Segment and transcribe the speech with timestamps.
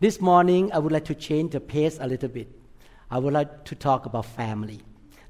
[0.00, 2.46] This morning, I would like to change the pace a little bit.
[3.10, 4.80] I would like to talk about family.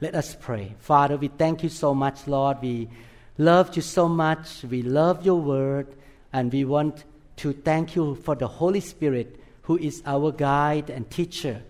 [0.03, 0.75] Let us pray.
[0.79, 2.59] Father, we thank you so much, Lord.
[2.61, 2.91] We
[3.39, 4.65] love you so much.
[4.65, 5.87] We love your word.
[6.35, 7.05] And we want
[7.37, 11.63] to thank you for the Holy Spirit, who is our guide and teacher.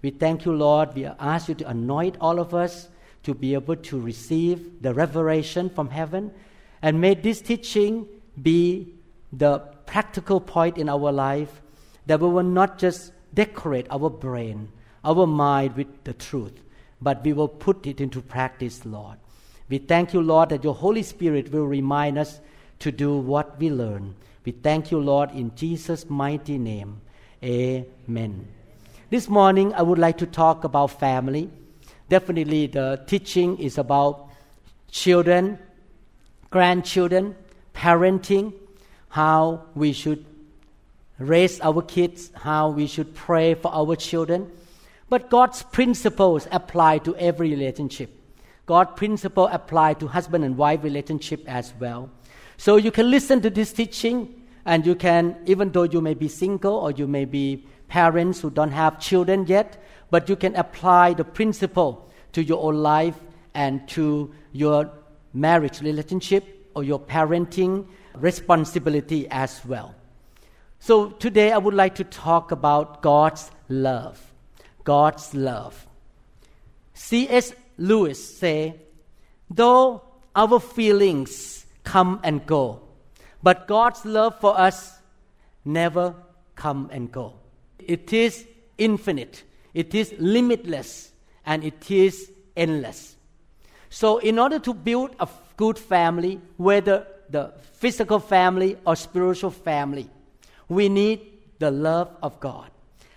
[0.00, 0.94] We thank you, Lord.
[0.94, 2.88] We ask you to anoint all of us
[3.24, 6.32] to be able to receive the revelation from heaven.
[6.80, 8.06] And may this teaching
[8.40, 8.94] be
[9.30, 11.60] the practical point in our life
[12.06, 14.68] that we will not just decorate our brain,
[15.04, 16.60] our mind with the truth,
[17.00, 19.18] but we will put it into practice, Lord.
[19.68, 22.40] We thank you, Lord, that your Holy Spirit will remind us
[22.78, 24.14] to do what we learn.
[24.44, 27.00] We thank you, Lord, in Jesus' mighty name.
[27.42, 28.46] Amen.
[29.10, 31.50] This morning, I would like to talk about family.
[32.08, 34.28] Definitely, the teaching is about
[34.90, 35.58] children,
[36.50, 37.34] grandchildren,
[37.74, 38.52] parenting,
[39.08, 40.24] how we should
[41.18, 44.50] raise our kids, how we should pray for our children.
[45.08, 48.10] But God's principles apply to every relationship.
[48.66, 52.10] God's principle apply to husband and wife relationship as well.
[52.56, 56.26] So you can listen to this teaching and you can, even though you may be
[56.26, 61.14] single or you may be parents who don't have children yet, but you can apply
[61.14, 63.18] the principle to your own life
[63.54, 64.90] and to your
[65.32, 69.94] marriage relationship or your parenting responsibility as well.
[70.86, 74.20] So today I would like to talk about God's love.
[74.84, 75.84] God's love.
[76.94, 77.52] C.S.
[77.76, 78.76] Lewis say,
[79.50, 80.02] though
[80.36, 82.82] our feelings come and go,
[83.42, 84.96] but God's love for us
[85.64, 86.14] never
[86.54, 87.32] come and go.
[87.80, 88.46] It is
[88.78, 89.42] infinite,
[89.74, 91.10] it is limitless,
[91.44, 93.16] and it is endless.
[93.90, 100.08] So, in order to build a good family, whether the physical family or spiritual family,
[100.68, 101.20] we need
[101.58, 102.70] the love of God.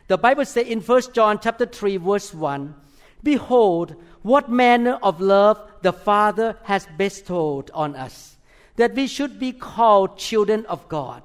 [0.08, 2.76] The Bible says in 1 John chapter 3 verse 1,
[3.22, 8.38] Behold, what manner of love the Father has bestowed on us,
[8.76, 11.22] that we should be called children of God.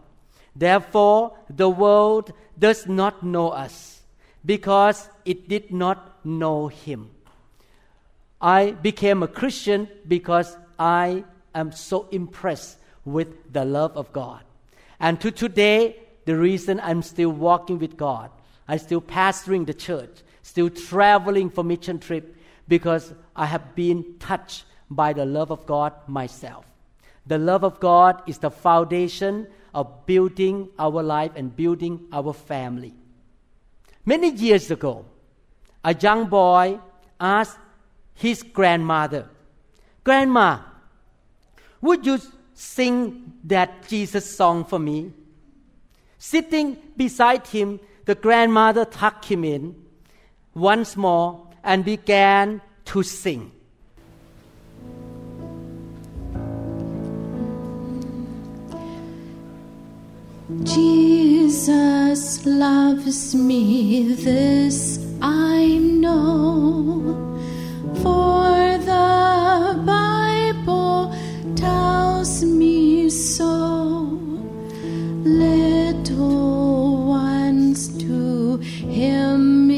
[0.56, 4.00] Therefore, the world does not know us,
[4.44, 7.10] because it did not know Him.
[8.40, 11.24] I became a Christian because I
[11.54, 14.42] am so impressed with the love of God.
[15.00, 18.30] And to today, the reason I'm still walking with God,
[18.66, 22.36] I'm still pastoring the church, still traveling for mission trip,
[22.66, 26.64] because I have been touched by the love of God myself.
[27.26, 32.94] The love of God is the foundation of building our life and building our family.
[34.04, 35.04] Many years ago,
[35.82, 36.78] a young boy
[37.20, 37.58] asked
[38.14, 39.28] his grandmother,
[40.04, 40.60] Grandma,
[41.80, 42.18] would you
[42.54, 45.12] sing that Jesus song for me?
[46.24, 49.76] Sitting beside him, the grandmother tucked him in
[50.54, 53.52] once more and began to sing.
[60.62, 67.38] Jesus loves me, this I know,
[68.02, 71.14] for the Bible
[71.54, 74.23] tells me so.
[75.24, 79.70] Little ones to Him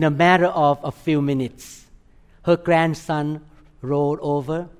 [0.00, 1.84] In a matter of a few minutes,
[2.44, 3.44] her grandson
[3.82, 4.70] rolled over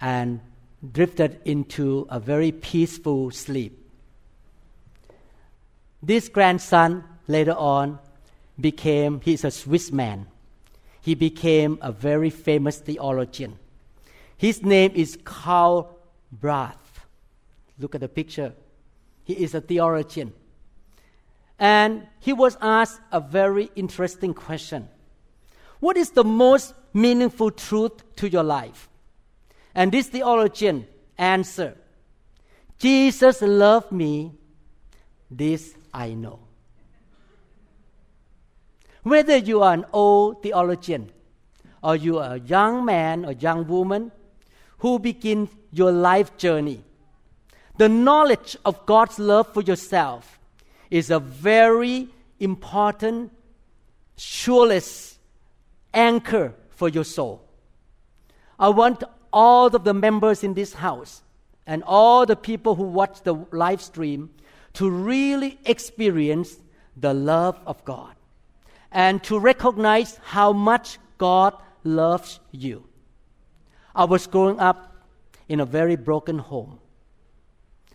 [0.00, 0.40] and
[0.92, 3.78] drifted into a very peaceful sleep.
[6.02, 7.98] This grandson later on
[8.58, 10.26] became, he's a Swiss man.
[11.02, 13.58] He became a very famous theologian.
[14.38, 15.98] His name is Karl
[16.32, 17.04] Barth.
[17.78, 18.54] Look at the picture.
[19.22, 20.32] He is a theologian.
[21.58, 24.88] And he was asked a very interesting question
[25.80, 28.88] What is the most meaningful truth to your life?
[29.74, 30.86] And this theologian
[31.18, 31.76] answered
[32.78, 34.32] Jesus loved me,
[35.30, 36.40] this I know.
[39.02, 41.10] Whether you are an old theologian
[41.82, 44.12] or you are a young man or young woman
[44.78, 46.82] who begin your life journey,
[47.78, 50.35] the knowledge of God's love for yourself
[50.90, 53.32] is a very important,
[54.16, 55.18] surest
[55.92, 57.42] anchor for your soul.
[58.58, 59.02] I want
[59.32, 61.22] all of the members in this house
[61.66, 64.30] and all the people who watch the live stream
[64.74, 66.56] to really experience
[66.96, 68.14] the love of God
[68.92, 71.54] and to recognize how much God
[71.84, 72.84] loves you.
[73.94, 74.96] I was growing up
[75.48, 76.78] in a very broken home.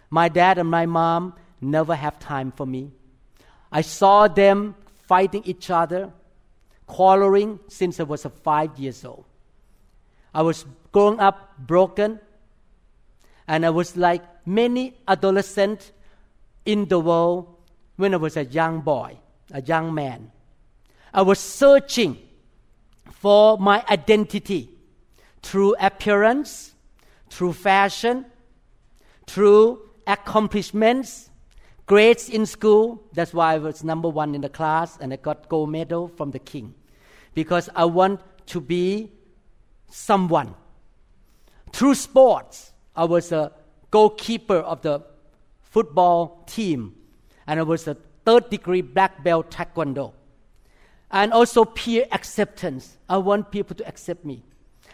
[0.09, 2.91] My dad and my mom never have time for me.
[3.71, 4.75] I saw them
[5.07, 6.11] fighting each other,
[6.87, 9.25] quarreling since I was five years old.
[10.33, 12.19] I was growing up broken,
[13.47, 15.91] and I was like many adolescents
[16.65, 17.55] in the world
[17.95, 19.17] when I was a young boy,
[19.51, 20.31] a young man.
[21.13, 22.17] I was searching
[23.11, 24.69] for my identity
[25.41, 26.73] through appearance,
[27.29, 28.25] through fashion,
[29.27, 31.29] through accomplishments,
[31.85, 33.03] grades in school.
[33.13, 36.31] That's why I was number one in the class and I got gold medal from
[36.31, 36.73] the king.
[37.33, 39.11] Because I want to be
[39.89, 40.55] someone.
[41.71, 43.51] Through sports, I was a
[43.89, 45.03] goalkeeper of the
[45.61, 46.95] football team
[47.47, 47.95] and I was a
[48.25, 50.13] third degree black belt taekwondo.
[51.11, 52.97] And also peer acceptance.
[53.09, 54.43] I want people to accept me.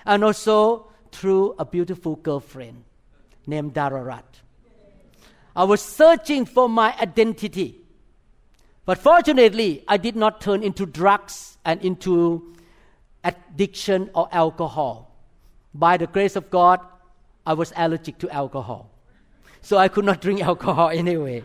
[0.06, 2.84] And also through a beautiful girlfriend
[3.46, 4.42] named Dararat.
[5.58, 7.82] I was searching for my identity.
[8.86, 12.54] But fortunately, I did not turn into drugs and into
[13.24, 15.18] addiction or alcohol.
[15.74, 16.80] By the grace of God,
[17.44, 18.92] I was allergic to alcohol.
[19.64, 21.44] So I could not drink alcohol anyway.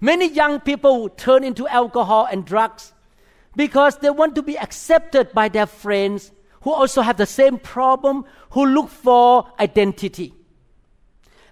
[0.00, 2.92] Many young people turn into alcohol and drugs
[3.56, 6.30] because they want to be accepted by their friends
[6.60, 10.32] who also have the same problem, who look for identity.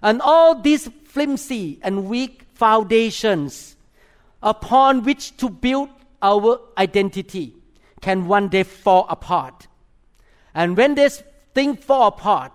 [0.01, 3.75] And all these flimsy and weak foundations
[4.41, 5.89] upon which to build
[6.21, 7.55] our identity
[8.01, 9.67] can one day fall apart.
[10.53, 12.51] And when this thing fall apart,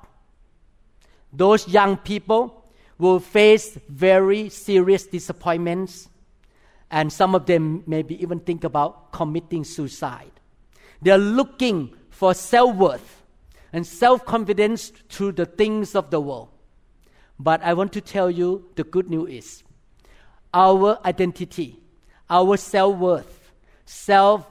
[1.32, 2.64] those young people
[2.98, 6.08] will face very serious disappointments,
[6.90, 10.30] and some of them maybe even think about committing suicide.
[11.02, 13.22] They are looking for self worth
[13.72, 16.48] and self confidence through the things of the world.
[17.38, 19.62] But I want to tell you the good news is
[20.54, 21.78] our identity,
[22.30, 23.52] our self worth,
[23.84, 24.46] self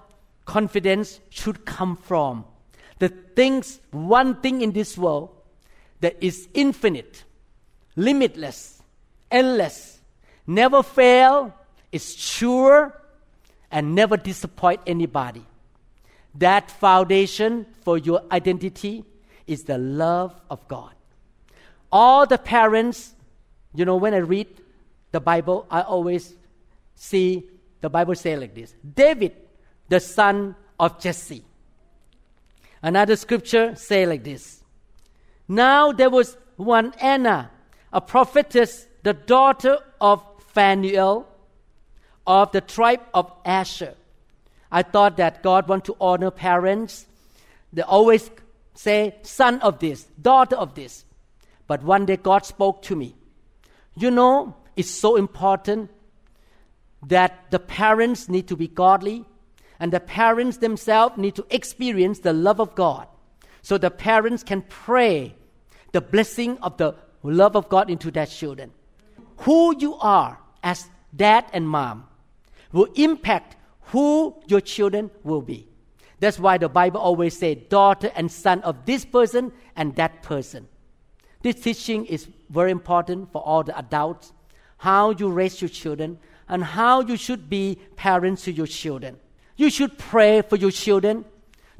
[0.45, 2.45] confidence should come from
[2.99, 5.29] the things, one thing in this world
[6.01, 7.23] that is infinite,
[7.95, 8.81] limitless,
[9.29, 9.99] endless,
[10.47, 11.53] never fail,
[11.91, 13.01] is sure,
[13.71, 15.45] and never disappoint anybody.
[16.35, 19.03] That foundation for your identity
[19.47, 20.93] is the love of God.
[21.95, 23.15] All the parents,
[23.73, 24.47] you know, when I read
[25.13, 26.33] the Bible, I always
[26.95, 27.49] see
[27.79, 29.31] the Bible say like this David,
[29.87, 31.45] the son of Jesse.
[32.81, 34.61] Another scripture say like this
[35.47, 37.49] Now there was one Anna,
[37.93, 40.21] a prophetess, the daughter of
[40.53, 41.25] Phanuel
[42.27, 43.93] of the tribe of Asher.
[44.69, 47.05] I thought that God want to honor parents.
[47.71, 48.29] They always
[48.73, 51.04] say, son of this, daughter of this.
[51.67, 53.15] But one day God spoke to me.
[53.95, 55.89] You know, it's so important
[57.07, 59.25] that the parents need to be godly
[59.79, 63.07] and the parents themselves need to experience the love of God.
[63.61, 65.35] So the parents can pray
[65.91, 68.71] the blessing of the love of God into their children.
[69.39, 72.07] Who you are as dad and mom
[72.71, 73.55] will impact
[73.87, 75.67] who your children will be.
[76.19, 80.67] That's why the Bible always says daughter and son of this person and that person.
[81.45, 84.33] This teaching is very important for all the adults
[84.77, 86.17] how you raise your children
[86.49, 89.17] and how you should be parents to your children.
[89.55, 91.23] You should pray for your children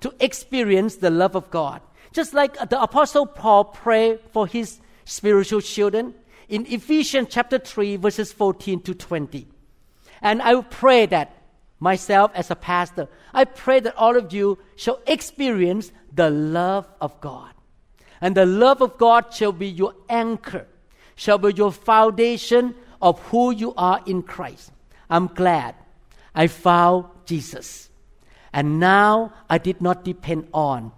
[0.01, 1.81] to experience the love of God.
[2.12, 6.13] Just like the Apostle Paul prayed for his spiritual children
[6.48, 9.48] in Ephesians chapter 3, verses 14 to 20.
[10.22, 11.41] And I will pray that
[11.79, 17.19] myself as a pastor, I pray that all of you shall experience the love of
[17.19, 17.54] God.
[18.25, 20.65] And the love of God shall be your anchor,
[21.15, 24.72] shall be your foundation of who you are in Christ.
[25.12, 25.75] I'm glad
[26.34, 27.88] I found Jesus.
[28.51, 30.91] And now I did not depend on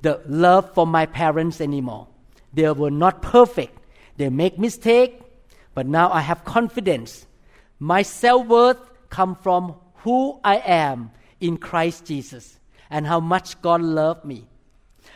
[0.00, 2.08] the love for my parents anymore.
[2.52, 3.78] They were not perfect.
[4.16, 5.22] They make mistake,
[5.74, 7.24] but now I have confidence.
[7.78, 12.58] My self-worth come from who I am in Christ Jesus.
[12.90, 14.46] and how much God loved me.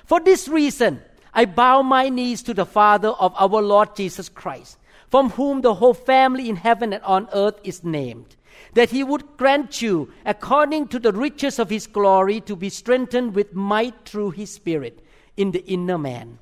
[0.08, 1.02] For this reason,
[1.34, 4.78] I bow my knees to the Father of our Lord Jesus Christ,
[5.10, 8.34] from whom the whole family in heaven and on earth is named,
[8.72, 13.34] that he would grant you, according to the riches of his glory, to be strengthened
[13.34, 15.04] with might through his Spirit
[15.36, 16.38] in the inner man.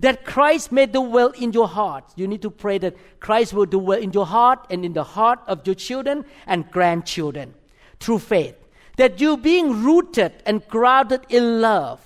[0.00, 2.12] That Christ may dwell in your heart.
[2.16, 5.38] You need to pray that Christ will dwell in your heart and in the heart
[5.46, 7.54] of your children and grandchildren
[8.00, 8.56] through faith.
[8.96, 12.00] That you, being rooted and grounded in love,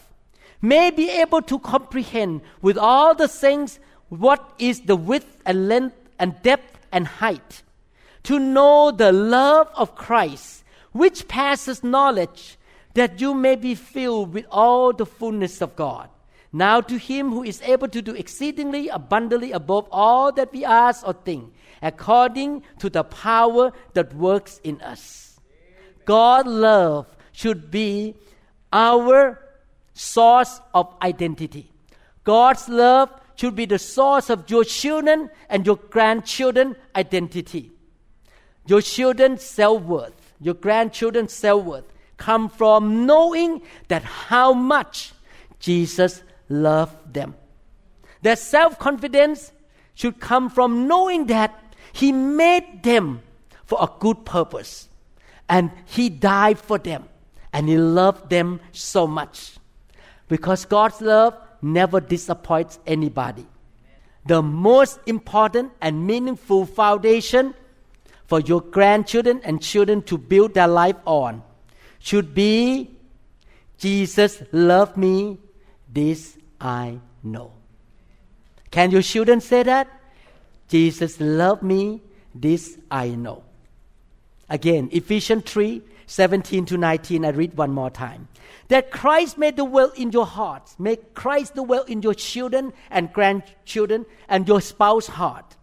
[0.62, 5.97] may be able to comprehend with all the things what is the width and length
[6.19, 7.62] and depth and height,
[8.25, 12.59] to know the love of Christ, which passes knowledge,
[12.95, 16.09] that you may be filled with all the fullness of God.
[16.52, 21.07] Now to him who is able to do exceedingly abundantly above all that we ask
[21.07, 25.38] or think, according to the power that works in us.
[26.05, 28.17] God's love should be
[28.73, 29.38] our
[30.00, 31.71] source of identity.
[32.25, 37.71] God's love should be the source of your children and your grandchildren identity.
[38.66, 41.85] Your children's self-worth, your grandchildren's self-worth
[42.16, 45.12] come from knowing that how much
[45.59, 47.35] Jesus loved them.
[48.23, 49.52] Their self-confidence
[49.95, 53.23] should come from knowing that he made them
[53.64, 54.88] for a good purpose
[55.49, 57.04] and he died for them
[57.52, 59.60] and he loved them so much
[60.31, 63.47] because God's love never disappoints anybody.
[64.25, 67.53] The most important and meaningful foundation
[68.27, 71.43] for your grandchildren and children to build their life on
[71.99, 72.97] should be
[73.79, 75.39] Jesus loved me,
[75.93, 77.51] this I know.
[78.71, 79.89] Can your children say that?
[80.69, 83.43] Jesus loved me, this I know.
[84.49, 88.29] Again, Ephesians 3 17 to 19, I read one more time.
[88.71, 94.07] That Christ may dwell in your hearts, make Christ dwell in your children and grandchildren
[94.29, 95.57] and your spouse heart.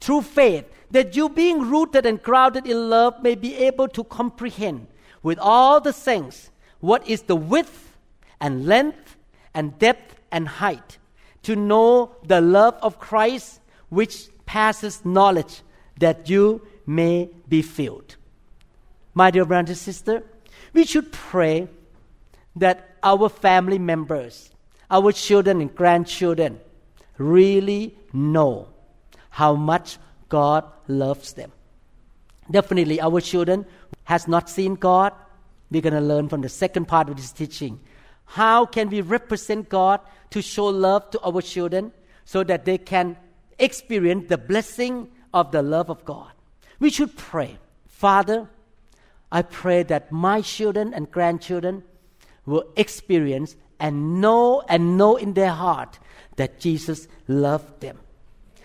[0.00, 4.86] Through faith, that you being rooted and grounded in love may be able to comprehend
[5.22, 7.98] with all the saints what is the width
[8.40, 9.16] and length
[9.52, 10.96] and depth and height,
[11.42, 15.60] to know the love of Christ which passes knowledge,
[15.98, 18.16] that you may be filled.
[19.12, 20.22] My dear brothers and sisters,
[20.72, 21.68] we should pray
[22.56, 24.50] that our family members,
[24.90, 26.60] our children and grandchildren,
[27.18, 28.68] really know
[29.30, 31.52] how much God loves them.
[32.50, 33.66] Definitely, our children
[34.04, 35.12] has not seen God.
[35.70, 37.80] We're going to learn from the second part of this teaching.
[38.26, 41.92] How can we represent God to show love to our children
[42.24, 43.16] so that they can
[43.58, 46.30] experience the blessing of the love of God?
[46.78, 48.48] We should pray, Father,
[49.32, 51.82] I pray that my children and grandchildren
[52.46, 55.98] will experience and know and know in their heart
[56.36, 57.98] that Jesus loved them.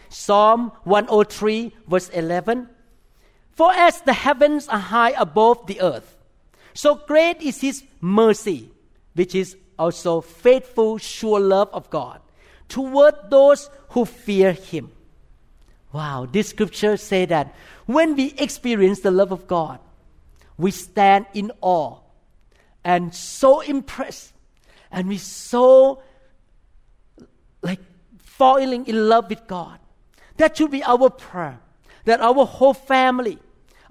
[0.10, 2.70] Psalm 103, verse 11
[3.52, 6.18] For as the heavens are high above the earth,
[6.74, 8.72] so great is his mercy,
[9.14, 12.22] which is also faithful, sure love of God
[12.68, 14.92] toward those who fear him.
[15.92, 17.54] Wow, this scripture say that
[17.88, 19.80] when we experience the love of God,
[20.58, 21.98] we stand in awe
[22.90, 24.34] and so impressed
[24.92, 26.02] and we so
[27.62, 27.80] like
[28.18, 29.78] falling in love with God.
[30.38, 31.60] That should be our prayer.
[32.06, 33.38] That our whole family,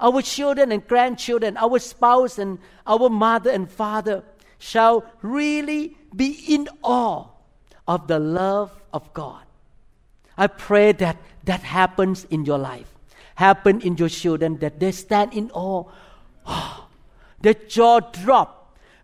[0.00, 4.24] our children and grandchildren, our spouse and our mother and father
[4.58, 7.26] shall really be in awe
[7.86, 9.44] of the love of God.
[10.36, 12.92] I pray that that happens in your life,
[13.36, 15.84] happen in your children, that they stand in awe
[17.40, 18.57] the jaw drop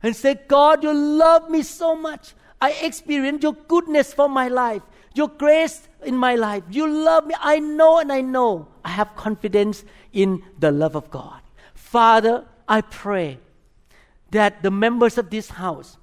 [0.04, 2.34] and say, God, you love me so much.
[2.60, 4.82] I experience your goodness for my life,
[5.14, 6.62] your grace in my life.
[6.70, 7.34] You love me.
[7.40, 8.68] I know and I know.
[8.84, 9.82] I have confidence
[10.12, 11.40] in the love of God.
[11.72, 13.38] Father, I pray
[14.30, 15.96] that the members of this house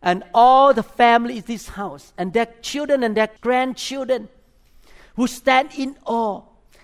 [0.00, 4.28] and all the family in this house and their children and their grandchildren
[5.16, 6.42] who stand in awe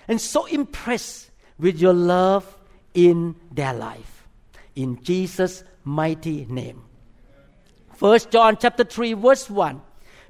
[0.08, 1.30] and so impressed
[1.60, 2.58] with your love
[2.92, 4.26] in their life.
[4.74, 6.82] In Jesus' mighty name.
[7.94, 9.80] First John chapter 3 verse 1.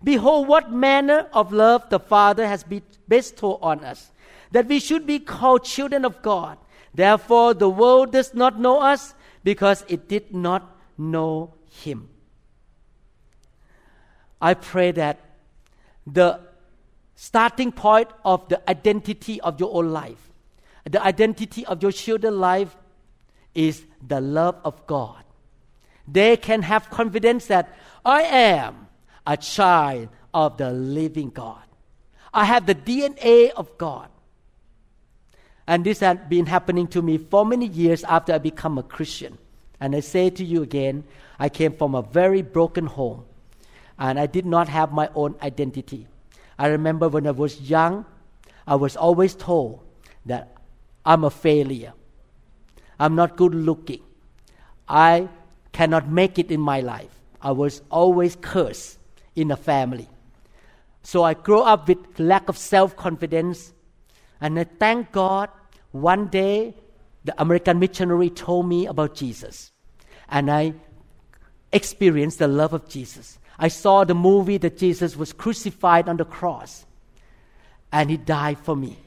[0.03, 2.65] Behold what manner of love the Father has
[3.09, 4.11] bestowed on us,
[4.51, 6.59] that we should be called children of God.
[6.95, 9.15] Therefore the world does not know us
[9.45, 12.09] because it did not know him.
[14.41, 15.21] I pray that
[16.07, 16.41] the
[17.15, 20.31] starting point of the identity of your own life
[20.89, 22.77] the identity of your children's life
[23.55, 25.25] is the love of God.
[26.07, 28.89] They can have confidence that I am
[29.27, 31.63] a child of the living God.
[32.33, 34.09] I have the DNA of God.
[35.67, 39.39] And this had been happening to me for many years after I become a Christian.
[39.79, 41.05] And I say to you again,
[41.39, 43.25] I came from a very broken home
[43.99, 46.07] and I did not have my own identity.
[46.59, 48.05] I remember when I was young,
[48.67, 49.81] I was always told
[50.27, 50.57] that
[51.05, 51.93] I'm a failure.
[52.99, 54.03] I'm not good looking.
[54.89, 55.29] I
[55.73, 57.21] cannot make it in my life.
[57.41, 58.99] I was always cursed
[59.35, 60.09] in the family.
[61.03, 63.73] So I grew up with lack of self confidence.
[64.41, 65.49] And I thank God
[65.93, 66.75] one day
[67.25, 69.73] the American missionary told me about Jesus.
[70.29, 70.75] And I
[71.73, 73.39] experienced the love of Jesus.
[73.59, 76.87] I saw the movie that Jesus was crucified on the cross
[77.93, 78.99] and he died for me.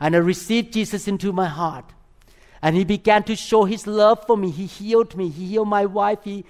[0.00, 1.92] And I received Jesus into my heart.
[2.62, 4.50] And he began to show his love for me.
[4.50, 5.28] He healed me.
[5.28, 6.18] He healed my wife.
[6.24, 6.44] He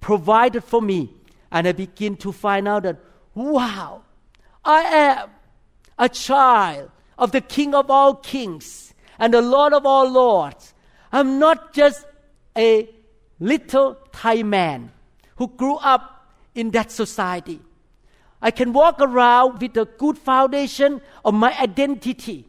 [0.00, 1.10] provided for me.
[1.50, 2.98] And I begin to find out that,
[3.34, 4.02] wow,
[4.64, 5.30] I am
[5.98, 10.74] a child of the King of all kings and the Lord of all lords.
[11.10, 12.06] I'm not just
[12.56, 12.88] a
[13.40, 14.92] little Thai man
[15.36, 17.60] who grew up in that society.
[18.42, 22.47] I can walk around with a good foundation of my identity.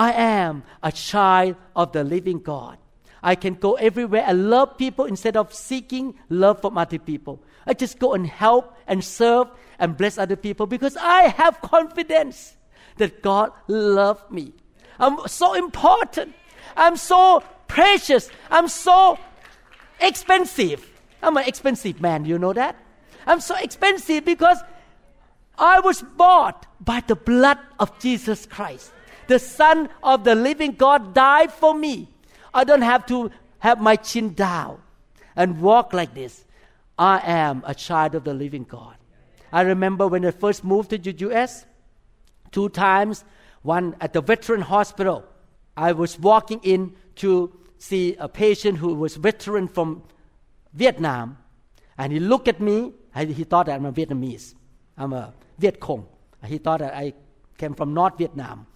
[0.00, 2.78] I am a child of the living God.
[3.22, 7.42] I can go everywhere and love people instead of seeking love from other people.
[7.66, 12.56] I just go and help and serve and bless other people because I have confidence
[12.96, 14.54] that God loves me.
[14.98, 16.34] I'm so important.
[16.78, 18.30] I'm so precious.
[18.50, 19.18] I'm so
[20.00, 20.88] expensive.
[21.22, 22.74] I'm an expensive man, you know that?
[23.26, 24.56] I'm so expensive because
[25.58, 28.92] I was bought by the blood of Jesus Christ.
[29.30, 32.08] The Son of the living God died for me.
[32.52, 34.82] I don't have to have my chin down
[35.36, 36.44] and walk like this.
[36.98, 38.96] I am a child of the living God.
[39.52, 41.64] I remember when I first moved to the US,
[42.50, 43.22] two times,
[43.62, 45.22] one at the veteran hospital.
[45.76, 50.02] I was walking in to see a patient who was veteran from
[50.74, 51.38] Vietnam,
[51.96, 54.56] and he looked at me, and he thought that I'm a Vietnamese.
[54.98, 56.08] I'm a Viet Cong.
[56.44, 57.12] He thought that I
[57.58, 58.66] came from North Vietnam.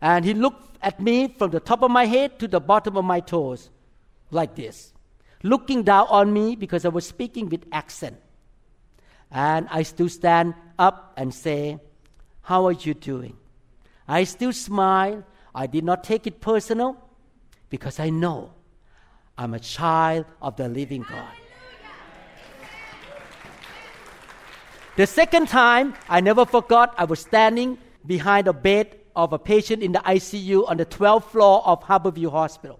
[0.00, 3.04] And he looked at me from the top of my head to the bottom of
[3.04, 3.70] my toes,
[4.30, 4.92] like this,
[5.42, 8.16] looking down on me because I was speaking with accent.
[9.30, 11.78] And I still stand up and say,
[12.42, 13.36] How are you doing?
[14.06, 15.24] I still smile.
[15.54, 16.96] I did not take it personal
[17.70, 18.52] because I know
[19.38, 21.32] I'm a child of the living God.
[24.96, 29.82] The second time, I never forgot, I was standing behind a bed of a patient
[29.82, 32.78] in the ICU on the 12th floor of Harborview Hospital.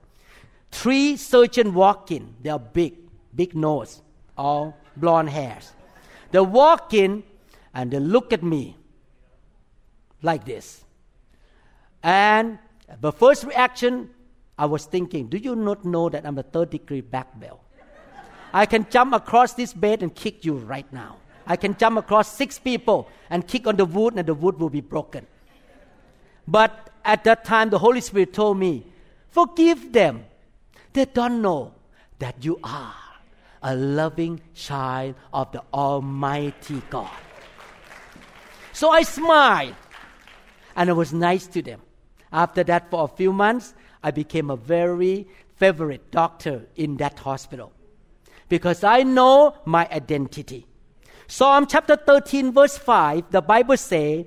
[0.70, 2.34] Three surgeons walk in.
[2.42, 2.94] They are big,
[3.34, 4.02] big nose,
[4.36, 5.72] all blonde hairs.
[6.30, 7.24] They walk in
[7.74, 8.76] and they look at me
[10.22, 10.84] like this.
[12.02, 12.58] And
[13.00, 14.10] the first reaction,
[14.58, 17.60] I was thinking, do you not know that I'm a third degree black belt?
[18.52, 21.16] I can jump across this bed and kick you right now.
[21.46, 24.70] I can jump across six people and kick on the wood and the wood will
[24.70, 25.26] be broken.
[26.46, 28.86] But at that time, the Holy Spirit told me,
[29.30, 30.24] forgive them.
[30.92, 31.74] They don't know
[32.18, 32.94] that you are
[33.62, 37.10] a loving child of the Almighty God.
[38.72, 39.74] So I smiled
[40.76, 41.80] and I was nice to them.
[42.32, 47.72] After that, for a few months, I became a very favorite doctor in that hospital
[48.48, 50.66] because I know my identity.
[51.26, 54.26] Psalm chapter 13, verse 5, the Bible says,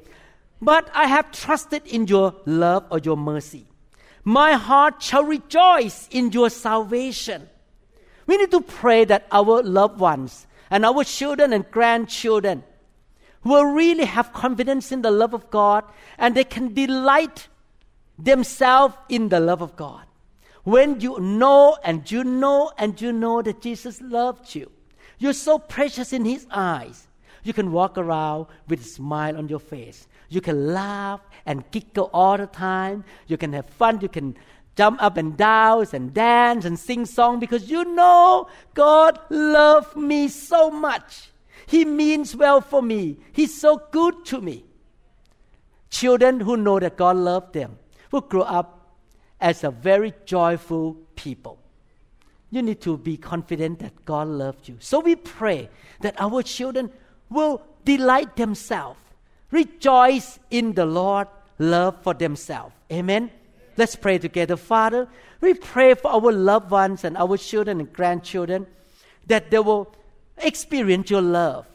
[0.62, 3.66] But I have trusted in your love or your mercy.
[4.24, 7.50] My heart shall rejoice in your salvation.
[8.28, 12.64] We need to pray that our loved ones and our children and grandchildren
[13.44, 15.84] will really have confidence in the love of God
[16.18, 17.48] and they can delight
[18.18, 20.06] themselves in the love of God.
[20.64, 24.70] When you know and you know and you know that Jesus loved you,
[25.18, 27.08] you're so precious in His eyes.
[27.44, 30.08] You can walk around with a smile on your face.
[30.30, 33.04] You can laugh and giggle all the time.
[33.28, 34.00] You can have fun.
[34.02, 34.36] You can
[34.76, 40.28] jump up and down and dance and sing song because you know God loves me
[40.28, 41.32] so much.
[41.68, 43.18] He means well for me.
[43.34, 44.64] He's so good to me.
[45.90, 47.78] Children who know that God loves them
[48.12, 48.96] will grow up
[49.42, 51.60] as a very joyful people.
[52.52, 54.78] You need to be confident that God loves you.
[54.80, 55.70] So we pray
[56.02, 56.92] that our children
[57.30, 59.00] will delight themselves,
[59.52, 62.74] rejoice in the Lord, love for themselves.
[62.92, 63.32] Amen.
[63.78, 64.58] Let's pray together.
[64.58, 65.08] Father,
[65.42, 68.68] we pray for our loved ones and our children and grandchildren
[69.28, 69.94] that they will
[70.38, 71.66] experience your love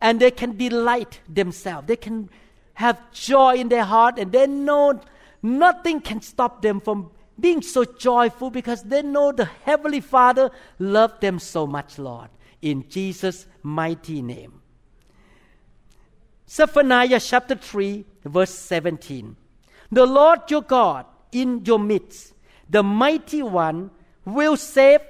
[0.00, 1.86] and they can delight themselves.
[1.86, 2.30] They can
[2.74, 5.00] have joy in their heart and they know
[5.42, 11.20] nothing can stop them from being so joyful because they know the Heavenly Father loved
[11.20, 12.28] them so much, Lord.
[12.60, 14.61] In Jesus' mighty name.
[16.52, 19.36] Zephaniah chapter 3, verse 17.
[19.90, 22.34] The Lord your God in your midst,
[22.68, 23.90] the mighty one,
[24.26, 25.00] will save.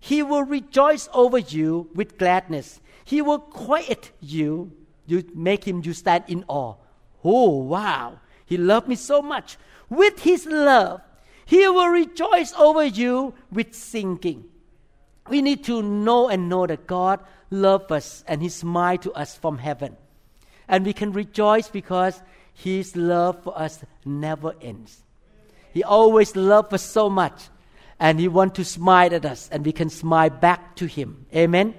[0.00, 2.80] He will rejoice over you with gladness.
[3.04, 4.72] He will quiet you.
[5.06, 6.74] You make him you stand in awe.
[7.22, 8.18] Oh wow.
[8.44, 9.56] He loved me so much.
[9.88, 11.00] With his love,
[11.46, 14.46] he will rejoice over you with singing.
[15.28, 19.36] We need to know and know that God loves us and He smiles to us
[19.36, 19.96] from heaven.
[20.68, 22.20] And we can rejoice because
[22.52, 25.02] His love for us never ends.
[25.72, 27.48] He always loves us so much
[28.00, 31.26] and He wants to smile at us and we can smile back to Him.
[31.34, 31.74] Amen?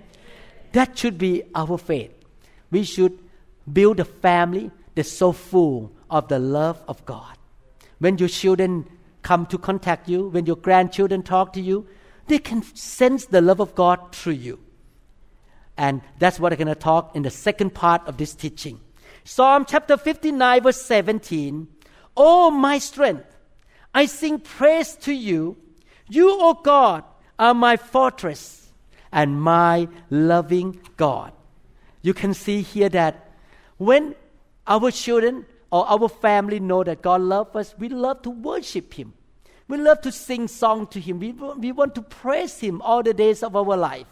[0.72, 2.14] That should be our faith.
[2.72, 3.18] We should
[3.72, 7.38] build a family that's so full of the love of God.
[8.00, 8.88] When your children
[9.22, 11.88] come to contact you, when your grandchildren talk to you,
[12.28, 14.60] they can sense the love of God through you.
[15.80, 18.82] And that's what I'm going to talk in the second part of this teaching.
[19.24, 21.70] Psalm chapter 59, verse 17.
[22.18, 23.24] Oh, my strength,
[23.96, 25.56] I sing praise to you.
[26.10, 27.06] You, O God,
[27.40, 28.74] are my fortress
[29.14, 31.32] and my loving God.
[32.02, 33.32] You can see here that
[33.78, 34.16] when
[34.68, 39.14] our children or our family know that God loves us, we love to worship Him.
[39.70, 41.20] We love to sing song to Him.
[41.20, 44.08] We, we want to praise Him all the days of our life.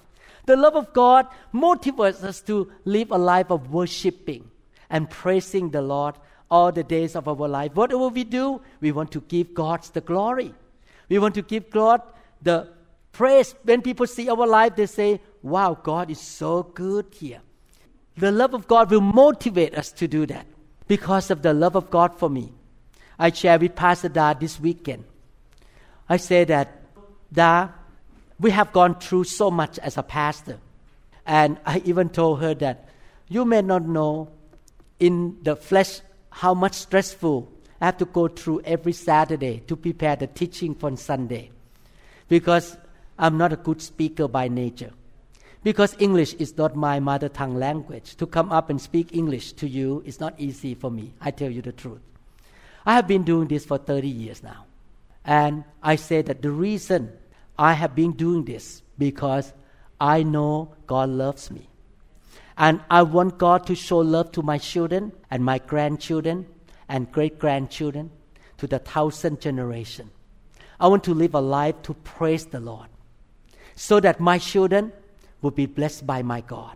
[0.47, 4.49] The love of God motivates us to live a life of worshiping
[4.89, 6.15] and praising the Lord
[6.49, 7.75] all the days of our life.
[7.75, 10.53] Whatever we do, we want to give God the glory.
[11.09, 12.01] We want to give God
[12.41, 12.69] the
[13.11, 13.55] praise.
[13.63, 17.41] When people see our life, they say, Wow, God is so good here.
[18.15, 20.47] The love of God will motivate us to do that
[20.87, 22.53] because of the love of God for me.
[23.19, 25.03] I shared with Pastor Da this weekend.
[26.07, 26.81] I say that,
[27.31, 27.69] Da,
[28.39, 30.59] we have gone through so much as a pastor.
[31.25, 32.87] And I even told her that
[33.27, 34.29] you may not know
[34.99, 40.15] in the flesh how much stressful I have to go through every Saturday to prepare
[40.15, 41.51] the teaching for Sunday.
[42.29, 42.77] Because
[43.17, 44.91] I'm not a good speaker by nature.
[45.63, 48.15] Because English is not my mother tongue language.
[48.17, 51.13] To come up and speak English to you is not easy for me.
[51.19, 52.01] I tell you the truth.
[52.85, 54.65] I have been doing this for 30 years now.
[55.25, 57.11] And I say that the reason
[57.57, 59.53] I have been doing this because
[59.99, 61.67] I know God loves me.
[62.57, 66.47] And I want God to show love to my children and my grandchildren
[66.89, 68.11] and great grandchildren
[68.57, 70.09] to the thousand generation.
[70.79, 72.87] I want to live a life to praise the Lord
[73.75, 74.91] so that my children
[75.41, 76.75] will be blessed by my God.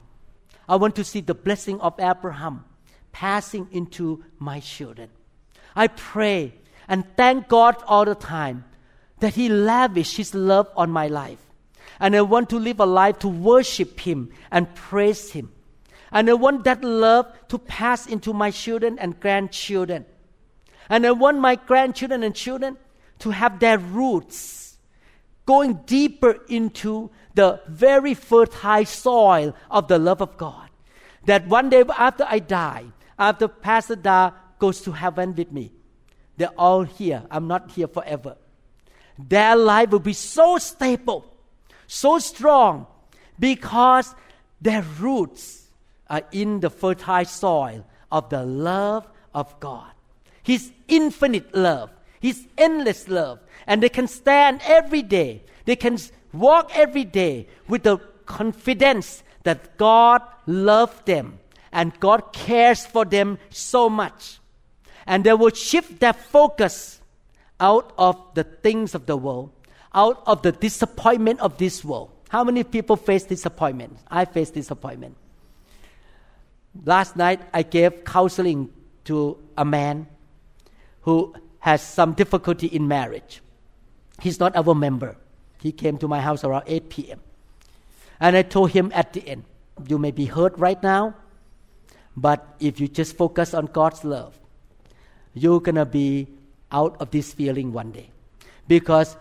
[0.69, 2.65] I want to see the blessing of Abraham
[3.11, 5.09] passing into my children.
[5.75, 6.53] I pray
[6.87, 8.65] and thank God all the time
[9.21, 11.39] that He lavished His love on my life.
[11.99, 15.51] And I want to live a life to worship Him and praise Him.
[16.11, 20.05] And I want that love to pass into my children and grandchildren.
[20.89, 22.77] And I want my grandchildren and children
[23.19, 24.77] to have their roots
[25.45, 30.69] going deeper into the very fertile soil of the love of God.
[31.25, 32.85] That one day after I die,
[33.17, 35.71] after Pastor Da goes to heaven with me,
[36.37, 37.23] they're all here.
[37.29, 38.35] I'm not here forever.
[39.27, 41.25] Their life will be so stable,
[41.87, 42.87] so strong,
[43.39, 44.15] because
[44.61, 45.67] their roots
[46.09, 49.91] are in the fertile soil of the love of God.
[50.43, 53.39] His infinite love, His endless love.
[53.67, 55.43] And they can stand every day.
[55.65, 55.97] They can
[56.33, 61.39] walk every day with the confidence that God loves them
[61.71, 64.39] and God cares for them so much.
[65.05, 67.00] And they will shift their focus
[67.61, 69.51] out of the things of the world,
[69.93, 72.09] out of the disappointment of this world.
[72.29, 73.97] How many people face disappointment?
[74.09, 75.15] I face disappointment.
[76.83, 78.69] Last night, I gave counseling
[79.05, 80.07] to a man
[81.01, 83.41] who has some difficulty in marriage.
[84.21, 85.17] He's not our member.
[85.61, 87.19] He came to my house around 8 p.m.
[88.19, 89.43] And I told him at the end,
[89.87, 91.15] You may be hurt right now,
[92.15, 94.39] but if you just focus on God's love,
[95.33, 96.27] you're going to be
[96.71, 98.09] out of this feeling one day.
[98.67, 99.17] Because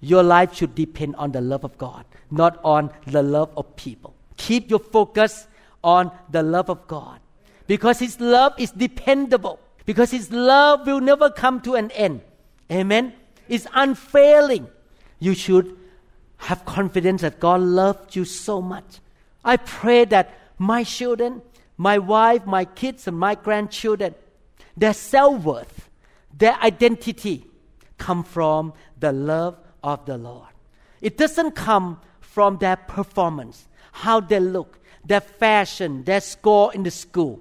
[0.00, 4.14] your life should depend on the love of God, not on the love of people.
[4.36, 5.46] Keep your focus
[5.84, 7.20] on the love of God.
[7.66, 9.60] Because His love is dependable.
[9.86, 12.22] Because His love will never come to an end.
[12.70, 13.12] Amen?
[13.48, 14.68] It's unfailing.
[15.18, 15.76] You should
[16.38, 19.00] have confidence that God loved you so much
[19.44, 21.42] I pray that my children,
[21.76, 24.14] my wife, my kids, and my grandchildren,
[24.76, 25.88] their self worth,
[26.36, 27.46] their identity
[27.98, 30.48] come from the love of the Lord.
[31.00, 36.90] It doesn't come from their performance, how they look, their fashion, their score in the
[36.90, 37.40] school,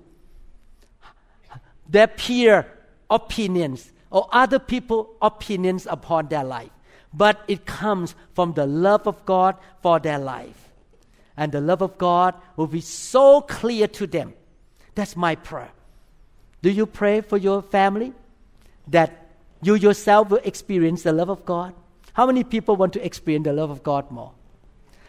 [1.88, 2.66] their peer
[3.10, 6.72] opinions, or other people's opinions upon their life.
[7.14, 10.70] But it comes from the love of God for their life.
[11.36, 14.34] And the love of God will be so clear to them.
[14.96, 15.72] That's my prayer.
[16.62, 18.14] Do you pray for your family
[18.90, 19.28] that
[19.62, 21.74] you yourself will experience the love of God?
[22.14, 24.34] How many people want to experience the love of God more?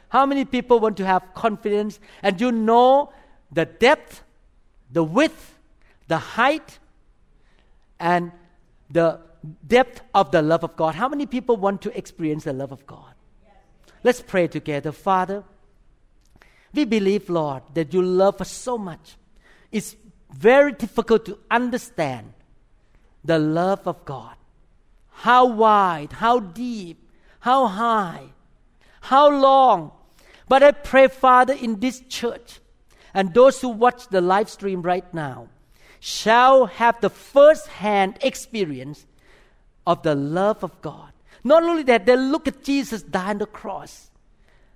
[0.08, 3.12] How many people want to have confidence and you know
[3.52, 4.22] the depth,
[4.90, 5.58] the width,
[6.08, 6.78] the height,
[7.98, 8.32] and
[8.90, 9.20] the
[9.66, 10.94] depth of the love of God?
[10.94, 13.14] How many people want to experience the love of God?
[14.02, 14.92] Let's pray together.
[14.92, 15.44] Father,
[16.72, 19.16] we believe, Lord, that you love us so much.
[19.70, 19.94] It's
[20.32, 22.32] very difficult to understand
[23.24, 24.34] the love of God.
[25.10, 26.98] How wide, how deep,
[27.40, 28.24] how high,
[29.02, 29.92] how long.
[30.48, 32.60] But I pray, Father, in this church
[33.14, 35.48] and those who watch the live stream right now
[36.00, 39.06] shall have the first hand experience
[39.86, 41.12] of the love of God.
[41.44, 44.10] Not only that, they look at Jesus die on the cross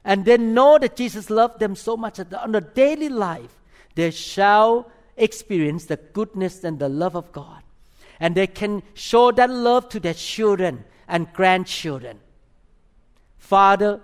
[0.05, 3.63] and they know that Jesus loved them so much that on a daily life
[3.95, 7.64] they shall experience the goodness and the love of God.
[8.25, 12.21] And they can show that love to their children and grandchildren.
[13.37, 14.01] Father,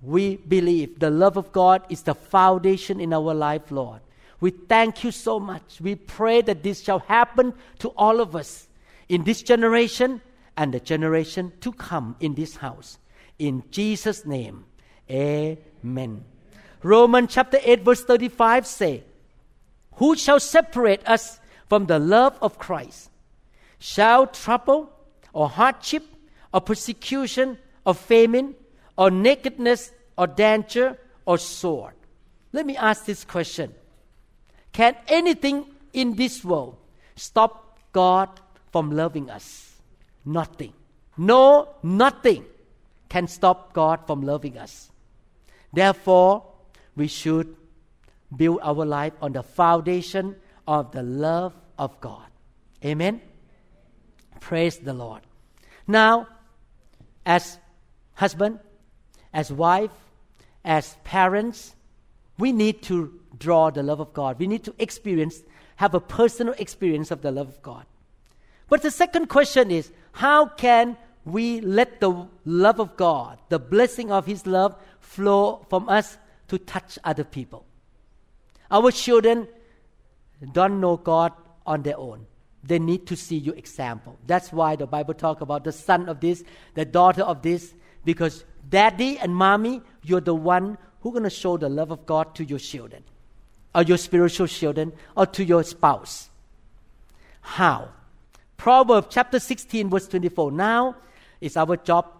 [0.00, 4.02] we believe the love of God is the foundation in our life, Lord.
[4.38, 5.80] We thank you so much.
[5.80, 8.68] We pray that this shall happen to all of us
[9.08, 10.20] in this generation
[10.56, 12.98] and the generation to come in this house.
[13.40, 14.64] In Jesus' name,
[15.10, 16.22] amen.
[16.84, 19.02] Romans chapter 8, verse 35 say,
[19.94, 23.10] who shall separate us from the love of Christ?
[23.78, 24.90] Shall trouble
[25.32, 26.04] or hardship
[26.52, 28.54] or persecution or famine
[28.96, 31.94] or nakedness or danger or sword?
[32.52, 33.74] Let me ask this question
[34.72, 36.76] Can anything in this world
[37.16, 38.28] stop God
[38.72, 39.74] from loving us?
[40.24, 40.72] Nothing.
[41.16, 42.44] No, nothing
[43.08, 44.90] can stop God from loving us.
[45.72, 46.44] Therefore,
[46.96, 47.54] we should
[48.34, 50.36] build our life on the foundation
[50.66, 52.26] of the love of God.
[52.84, 53.20] Amen.
[54.40, 55.22] Praise the Lord.
[55.86, 56.28] Now,
[57.24, 57.58] as
[58.14, 58.60] husband,
[59.32, 59.90] as wife,
[60.64, 61.74] as parents,
[62.38, 64.38] we need to draw the love of God.
[64.38, 65.42] We need to experience,
[65.76, 67.86] have a personal experience of the love of God.
[68.68, 74.10] But the second question is how can we let the love of God, the blessing
[74.10, 76.18] of His love, flow from us
[76.48, 77.64] to touch other people?
[78.70, 79.48] Our children
[80.52, 81.32] don't know God
[81.64, 82.26] on their own.
[82.66, 84.18] They need to see your example.
[84.26, 86.42] That's why the Bible talk about the son of this,
[86.74, 87.74] the daughter of this,
[88.04, 92.34] because daddy and mommy, you're the one who's going to show the love of God
[92.36, 93.04] to your children,
[93.74, 96.28] or your spiritual children, or to your spouse.
[97.40, 97.90] How?
[98.56, 100.50] Proverbs chapter 16, verse 24.
[100.50, 100.96] Now
[101.40, 102.15] it's our job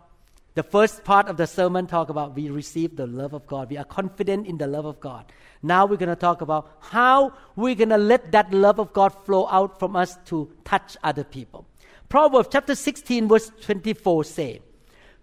[0.56, 3.68] the first part of the sermon talk about we receive the love of God.
[3.68, 5.30] We are confident in the love of God.
[5.62, 9.10] Now we're going to talk about how we're going to let that love of God
[9.26, 11.66] flow out from us to touch other people.
[12.08, 14.62] Proverbs chapter 16 verse 24 say,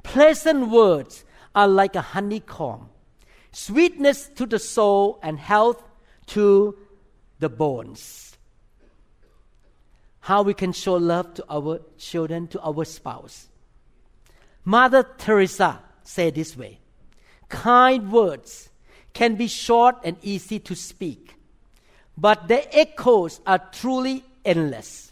[0.04, 2.89] Pleasant words are like a honeycomb,
[3.52, 5.82] sweetness to the soul and health
[6.28, 6.78] to
[7.39, 8.38] the bones.
[10.19, 13.48] How we can show love to our children, to our spouse.
[14.65, 16.80] Mother Teresa said this way
[17.49, 18.69] Kind words
[19.13, 21.36] can be short and easy to speak,
[22.17, 25.12] but their echoes are truly endless.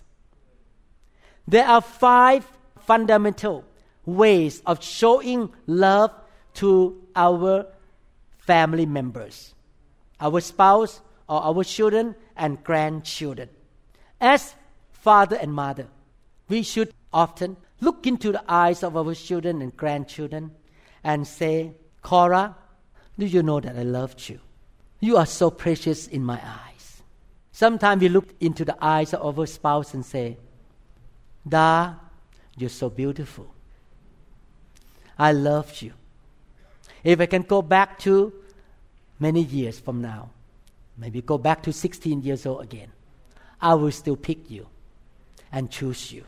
[1.48, 2.48] There are five
[2.80, 3.66] fundamental
[4.06, 6.12] ways of showing love
[6.56, 7.68] to our
[8.40, 9.54] family members,
[10.20, 13.50] our spouse, or our children and grandchildren.
[14.20, 14.56] As
[14.92, 15.88] father and mother,
[16.50, 20.52] we should often look into the eyes of our children and grandchildren
[21.04, 22.56] and say, Cora,
[23.18, 24.40] do you know that I loved you?
[25.00, 27.02] You are so precious in my eyes.
[27.52, 30.38] Sometimes we look into the eyes of our spouse and say,
[31.48, 31.96] Da,
[32.56, 33.54] you're so beautiful.
[35.18, 35.94] I loved you.
[37.04, 38.32] If I can go back to
[39.20, 40.30] many years from now,
[40.98, 42.92] maybe go back to 16 years old again,
[43.60, 44.68] I will still pick you
[45.52, 46.26] and choose you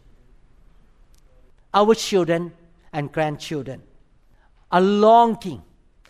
[1.73, 2.53] our children
[2.91, 3.83] and grandchildren
[4.71, 5.61] are longing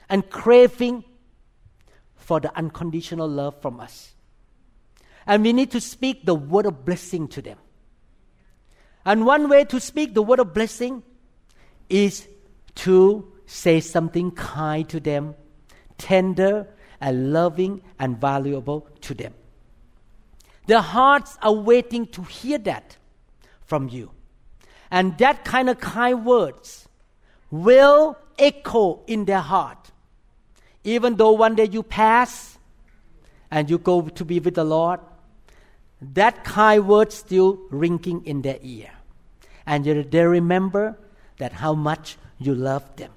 [0.09, 1.03] and craving
[2.15, 4.13] for the unconditional love from us.
[5.25, 7.57] And we need to speak the word of blessing to them.
[9.05, 11.03] And one way to speak the word of blessing
[11.89, 12.27] is
[12.75, 15.35] to say something kind to them,
[15.97, 16.67] tender
[17.01, 19.33] and loving and valuable to them.
[20.67, 22.97] Their hearts are waiting to hear that
[23.65, 24.11] from you.
[24.93, 26.87] And that kind of kind words
[27.49, 29.89] will echo in their heart.
[30.83, 32.59] Even though one day you pass
[33.49, 34.99] and you go to be with the Lord,
[35.99, 38.91] that kind word still ringing in their ear.
[39.65, 40.95] And they remember
[41.39, 43.09] that how much you love them.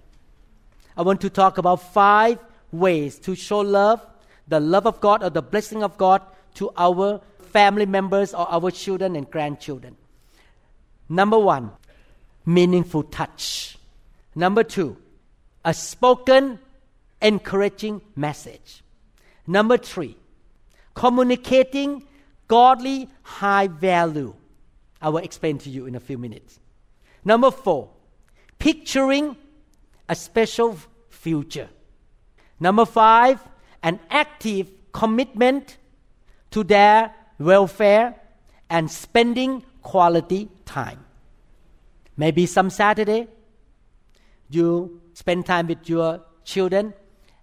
[0.97, 2.39] I want to talk about five
[2.73, 4.01] ways to show love,
[4.49, 6.23] the love of God or the blessing of God
[6.55, 7.21] to our
[7.53, 9.99] family members or our children and grandchildren.
[11.09, 11.71] Number one,
[12.45, 13.79] meaningful touch.
[14.35, 14.97] Number two,
[15.65, 16.59] a spoken,
[17.23, 18.83] encouraging message.
[19.47, 20.17] Number three,
[20.95, 22.03] communicating
[22.49, 24.35] godly high value.
[25.01, 26.59] I will explain to you in a few minutes.
[27.25, 27.91] Number four,
[28.59, 29.37] picturing
[30.09, 30.79] a special
[31.11, 31.69] future.
[32.59, 33.41] Number five,
[33.83, 35.77] an active commitment
[36.51, 38.15] to their welfare
[38.71, 40.99] and spending quality time.
[42.17, 43.29] Maybe some Saturday,
[44.51, 46.93] you spend time with your children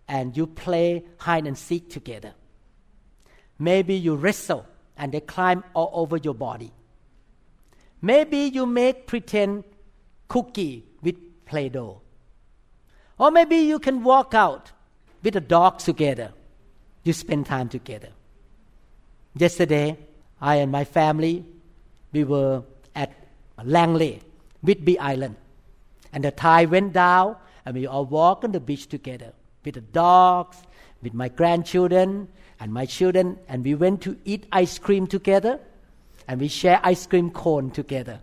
[0.10, 2.34] and you play hide and seek together.
[3.58, 4.66] Maybe you wrestle
[4.98, 6.74] and they climb all over your body.
[8.02, 9.64] Maybe you make pretend
[10.28, 12.02] cookie with Play Doh.
[13.18, 14.74] Or maybe you can walk out
[15.24, 16.34] with the dogs together.
[17.04, 18.10] You spend time together.
[19.34, 19.98] Yesterday,
[20.42, 21.46] I and my family,
[22.14, 22.64] we were
[22.96, 23.12] at
[23.64, 24.22] Langley,
[24.64, 25.36] Whidbey Island.
[26.14, 29.34] And the tide went down, and we all walked on the beach together
[29.66, 30.58] with the dogs,
[31.02, 32.28] with my grandchildren,
[32.60, 35.60] and my children, and we went to eat ice cream together,
[36.28, 38.20] and we share ice cream cone together.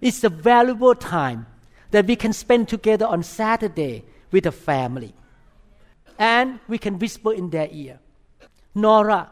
[0.00, 1.46] It's a valuable time
[1.90, 5.14] that we can spend together on Saturday with the family.
[6.18, 7.98] And we can whisper in their ear,
[8.74, 9.30] Nora,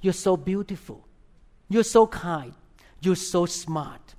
[0.00, 1.06] you're so beautiful.
[1.72, 2.52] You're so kind.
[3.00, 4.14] You're so smart.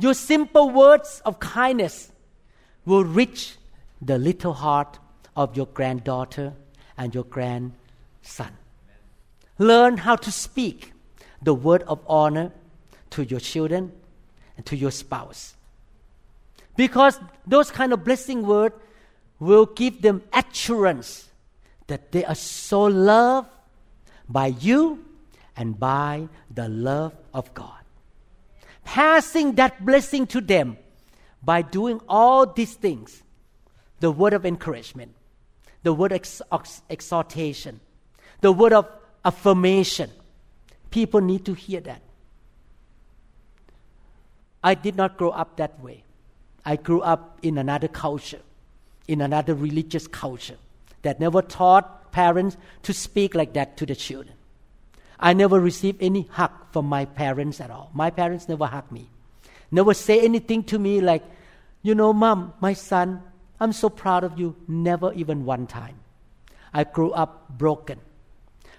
[0.00, 2.10] Your simple words of kindness
[2.84, 3.54] will reach
[4.02, 4.98] the little heart
[5.36, 6.54] of your granddaughter
[6.96, 8.52] and your grandson.
[9.58, 10.92] Learn how to speak
[11.40, 12.50] the word of honor
[13.10, 13.92] to your children
[14.56, 15.54] and to your spouse.
[16.76, 18.74] Because those kind of blessing words
[19.38, 21.28] will give them assurance
[21.86, 23.48] that they are so loved
[24.28, 25.04] by you
[25.58, 27.82] and by the love of God.
[28.84, 30.78] Passing that blessing to them
[31.42, 33.22] by doing all these things
[34.00, 35.12] the word of encouragement,
[35.82, 37.80] the word of ex- exhortation,
[38.40, 38.88] the word of
[39.24, 40.08] affirmation.
[40.90, 42.00] People need to hear that.
[44.62, 46.04] I did not grow up that way.
[46.64, 48.42] I grew up in another culture,
[49.08, 50.58] in another religious culture
[51.02, 54.37] that never taught parents to speak like that to the children.
[55.18, 57.90] I never received any hug from my parents at all.
[57.92, 59.08] My parents never hugged me.
[59.70, 61.24] Never say anything to me like,
[61.82, 63.22] you know, mom, my son,
[63.60, 64.56] I'm so proud of you.
[64.66, 65.96] Never even one time.
[66.72, 67.98] I grew up broken.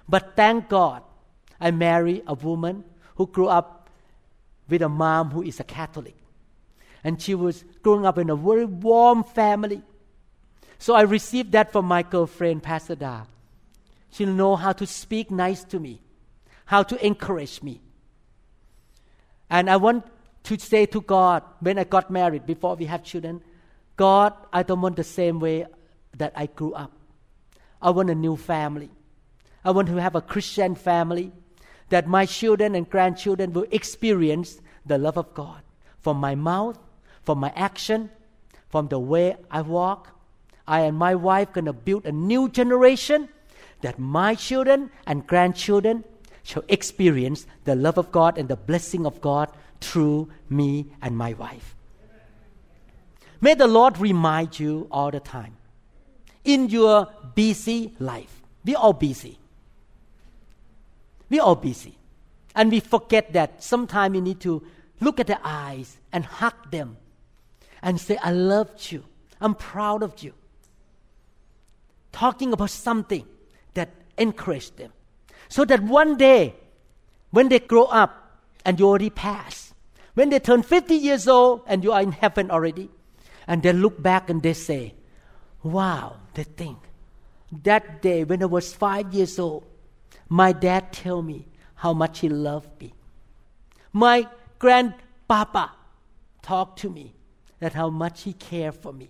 [0.08, 1.04] But thank God,
[1.60, 2.84] I married a woman
[3.16, 3.90] who grew up
[4.70, 6.16] with a mom who is a Catholic.
[7.04, 9.82] And she was growing up in a very warm family.
[10.78, 13.24] So I received that from my girlfriend, Pastor Da.
[14.12, 16.02] She know how to speak nice to me,
[16.70, 17.82] how to encourage me.
[19.50, 20.06] And I want
[20.44, 23.42] to say to God, when I got married, before we have children,
[23.96, 25.66] God, I don't want the same way
[26.16, 26.92] that I grew up.
[27.82, 28.92] I want a new family.
[29.66, 31.32] I want to have a Christian family
[31.90, 35.64] that my children and grandchildren will experience the love of God
[36.02, 36.78] from my mouth,
[37.24, 38.12] from my action,
[38.68, 40.16] from the way I walk.
[40.68, 43.28] I and my wife going to build a new generation
[43.82, 46.04] that my children and grandchildren
[46.50, 51.34] shall experience the love of God and the blessing of God through me and my
[51.34, 51.76] wife.
[53.40, 55.56] May the Lord remind you all the time
[56.44, 58.42] in your busy life.
[58.66, 59.38] We all busy.
[61.30, 61.96] We all busy.
[62.56, 64.64] And we forget that sometimes we need to
[65.00, 66.98] look at their eyes and hug them
[67.84, 69.04] and say, I love you.
[69.40, 70.34] I'm proud of you.
[72.12, 73.26] Talking about something
[73.76, 74.92] that encouraged them.
[75.50, 76.56] So that one day,
[77.32, 79.74] when they grow up and you already pass,
[80.14, 82.90] when they turn 50 years old and you are in heaven already,
[83.48, 84.94] and they look back and they say,
[85.64, 86.78] Wow, they think,
[87.64, 89.66] that day when I was five years old,
[90.30, 92.94] my dad tell me how much he loved me.
[93.92, 94.28] My
[94.60, 95.72] grandpapa
[96.42, 97.16] talked to me
[97.60, 99.10] that how much he cared for me.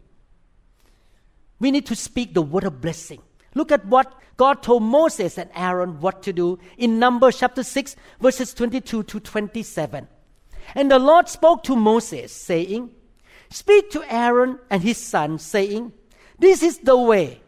[1.59, 3.21] We need to speak the word of blessing.
[3.59, 7.93] Look at what God told Moses and Aaron what to do in Numbers chapter 6,
[8.21, 10.07] verses 22 to 27.
[10.75, 12.89] And the Lord spoke to Moses, saying,
[13.49, 15.91] Speak to Aaron and his sons, saying,
[16.37, 17.41] This is the way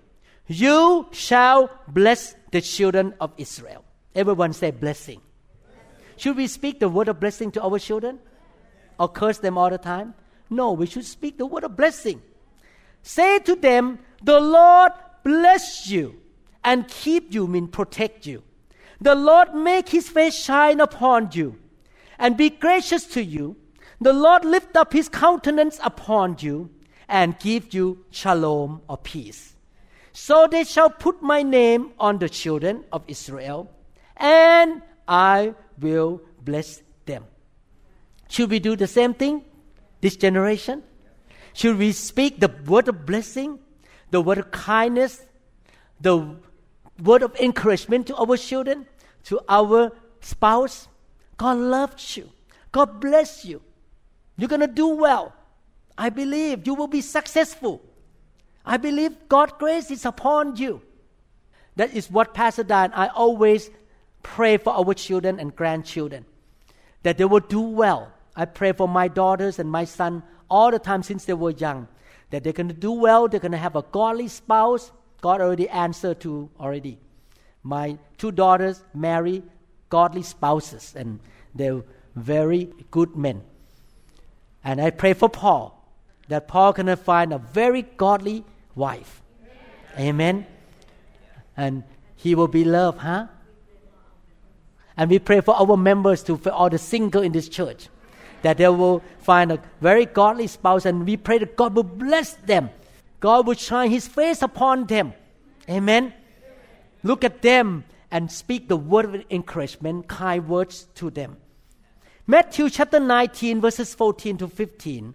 [0.48, 3.86] you shall bless the children of Israel.
[4.14, 5.22] Everyone say blessing.
[6.18, 8.20] Should we speak the word of blessing to our children?
[9.00, 10.14] Or curse them all the time?
[10.50, 12.22] No, we should speak the word of blessing.
[13.02, 14.92] Say to them, The Lord
[15.24, 16.16] bless you
[16.64, 18.44] and keep you, mean protect you.
[19.00, 21.58] The Lord make his face shine upon you
[22.20, 23.58] and be gracious to you.
[24.00, 26.70] The Lord lift up his countenance upon you
[27.08, 29.56] and give you shalom or peace.
[30.14, 33.72] So they shall put my name on the children of Israel,
[34.18, 37.26] and I will bless them.
[38.30, 39.44] Should we do the same thing
[40.02, 40.84] this generation?
[41.54, 43.60] Should we speak the word of blessing,
[44.12, 45.24] the word of kindness,
[46.00, 46.36] the
[47.02, 48.86] word of encouragement to our children,
[49.26, 50.88] to our spouse?
[51.38, 52.30] God loves you.
[52.72, 53.62] God bless you.
[54.38, 55.34] You're going to do well.
[55.98, 57.82] I believe you will be successful.
[58.66, 60.82] I believe God's grace is upon you.
[61.76, 63.70] That is what Pastor Dan I always
[64.24, 66.26] pray for our children and grandchildren
[67.04, 68.12] that they will do well.
[68.36, 71.88] I pray for my daughters and my son all the time since they were young
[72.32, 74.92] that they're going to do well, they're going to have a godly spouse.
[75.22, 76.98] God already answered to already.
[77.64, 79.44] My two daughters marry
[79.90, 81.20] godly spouses and
[81.54, 81.84] they're
[82.16, 83.44] very good men.
[84.64, 85.78] And I pray for Paul
[86.28, 89.22] that Paul can find a very godly wife.
[90.00, 90.48] Amen.
[91.58, 91.84] And
[92.16, 93.28] he will be loved, huh?
[94.96, 97.90] And we pray for our members to for all the single in this church
[98.42, 102.34] that they will find a very godly spouse and we pray that God will bless
[102.34, 102.70] them.
[103.20, 105.14] God will shine his face upon them.
[105.70, 106.14] Amen.
[107.04, 111.38] Look at them and speak the word of encouragement, kind words to them.
[112.28, 115.14] Matthew chapter 19, verses 14 to 15.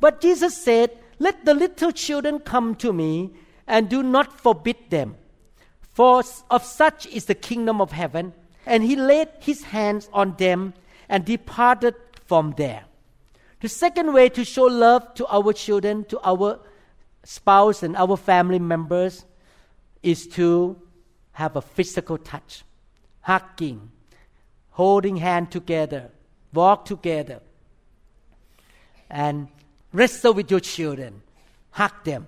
[0.00, 3.32] But Jesus said, Let the little children come to me,
[3.66, 5.16] and do not forbid them,
[5.92, 8.34] for of such is the kingdom of heaven.
[8.66, 10.74] And he laid his hands on them
[11.08, 11.94] and departed
[12.26, 12.84] from there.
[13.60, 16.60] The second way to show love to our children, to our
[17.22, 19.24] spouse, and our family members
[20.02, 20.80] is to
[21.32, 22.62] have a physical touch,
[23.22, 23.90] hugging,
[24.70, 26.10] holding hand together,
[26.52, 27.40] walk together,
[29.08, 29.48] and
[29.92, 31.22] wrestle with your children,
[31.70, 32.26] hug them.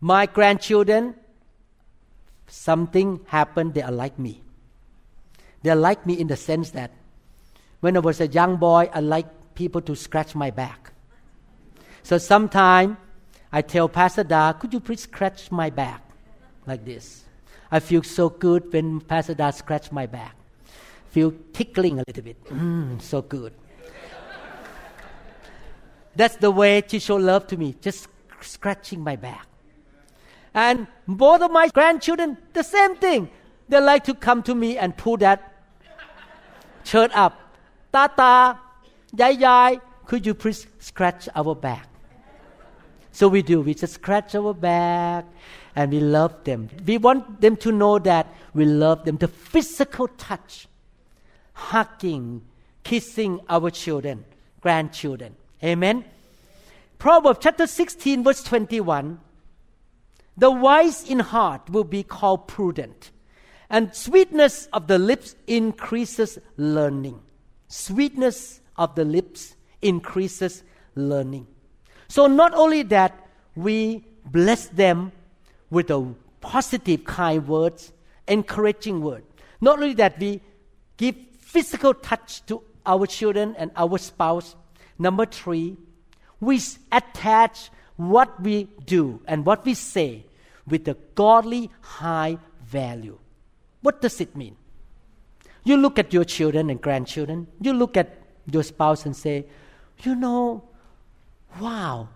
[0.00, 1.14] My grandchildren,
[2.46, 4.42] something happened, they are like me.
[5.62, 6.90] They are like me in the sense that
[7.80, 10.92] when I was a young boy, I liked people to scratch my back.
[12.02, 12.96] So sometimes
[13.52, 16.02] I tell Pastor Da, could you please scratch my back
[16.66, 17.24] like this?
[17.70, 20.36] I feel so good when Pastor Da scratch my back.
[21.10, 22.44] Feel tickling a little bit.
[22.46, 23.52] Mm, so good.
[26.16, 28.08] That's the way to show love to me, just
[28.40, 29.46] scratching my back.
[30.52, 33.30] And both of my grandchildren, the same thing.
[33.68, 35.54] They like to come to me and pull that
[36.82, 37.39] shirt up
[37.92, 38.58] Tata,
[39.16, 41.88] Yai Yai, could you please scratch our back?
[43.12, 43.60] So we do.
[43.60, 45.26] We just scratch our back
[45.74, 46.68] and we love them.
[46.86, 49.16] We want them to know that we love them.
[49.16, 50.68] The physical touch,
[51.52, 52.42] hugging,
[52.84, 54.24] kissing our children,
[54.60, 55.34] grandchildren.
[55.62, 56.04] Amen.
[56.98, 59.20] Proverbs chapter 16, verse 21.
[60.36, 63.10] The wise in heart will be called prudent,
[63.68, 67.20] and sweetness of the lips increases learning.
[67.70, 70.64] Sweetness of the lips increases
[70.96, 71.46] learning.
[72.08, 75.12] So, not only that, we bless them
[75.70, 77.92] with a positive, kind words,
[78.26, 79.22] encouraging word.
[79.60, 80.40] Not only that, we
[80.96, 84.56] give physical touch to our children and our spouse.
[84.98, 85.76] Number three,
[86.40, 86.60] we
[86.90, 90.26] attach what we do and what we say
[90.66, 93.16] with a godly high value.
[93.80, 94.56] What does it mean?
[95.64, 98.16] You look at your children and grandchildren, you look at
[98.50, 99.46] your spouse and say,
[100.02, 100.64] You know,
[101.60, 102.08] wow,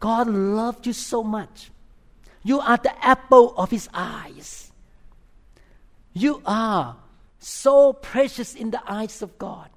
[0.00, 1.70] God loved you so much.
[2.42, 4.72] You are the apple of his eyes.
[6.12, 6.96] You are
[7.38, 9.70] so precious in the eyes of God.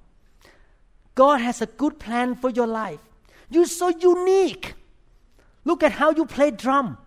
[1.14, 3.00] God has a good plan for your life.
[3.48, 4.74] You're so unique.
[5.64, 6.98] Look at how you play drum.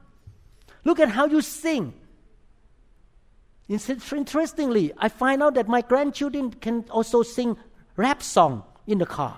[0.83, 1.93] Look at how you sing.
[3.69, 7.55] Interestingly, I find out that my grandchildren can also sing
[7.95, 9.37] rap song in the car.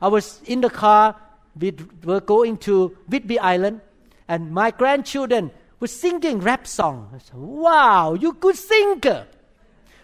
[0.00, 1.14] I was in the car,
[1.58, 3.82] we were going to Whidbey Island,
[4.28, 7.10] and my grandchildren were singing rap song.
[7.14, 9.26] I said, wow, you good singer.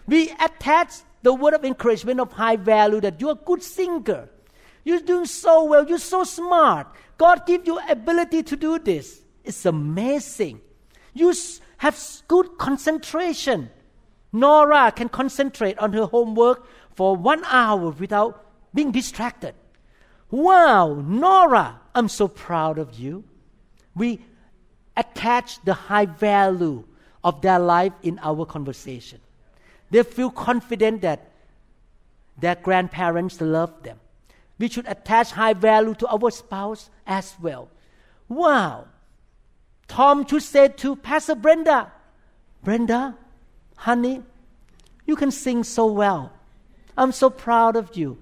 [0.07, 0.93] We attach
[1.23, 4.29] the word of encouragement of high value that you're a good singer.
[4.83, 5.87] You're doing so well.
[5.87, 6.87] You're so smart.
[7.17, 9.21] God give you ability to do this.
[9.43, 10.61] It's amazing.
[11.13, 11.33] You
[11.79, 13.69] have good concentration.
[14.31, 19.55] Nora can concentrate on her homework for one hour without being distracted.
[20.29, 23.23] Wow, Nora, I'm so proud of you.
[23.95, 24.21] We
[24.95, 26.83] attach the high value
[27.23, 29.19] of their life in our conversation.
[29.89, 31.31] They feel confident that
[32.37, 33.99] their grandparents love them.
[34.59, 37.69] We should attach high value to our spouse as well.
[38.27, 38.87] Wow,
[39.89, 41.91] Tom should say to Pastor Brenda,
[42.63, 43.17] Brenda,
[43.75, 44.21] honey,
[45.05, 46.31] you can sing so well.
[46.95, 48.17] I'm so proud of you.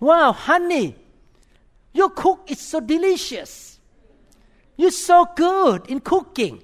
[0.00, 0.96] wow, honey,
[1.92, 3.78] your cook is so delicious.
[4.76, 6.62] You're so good in cooking.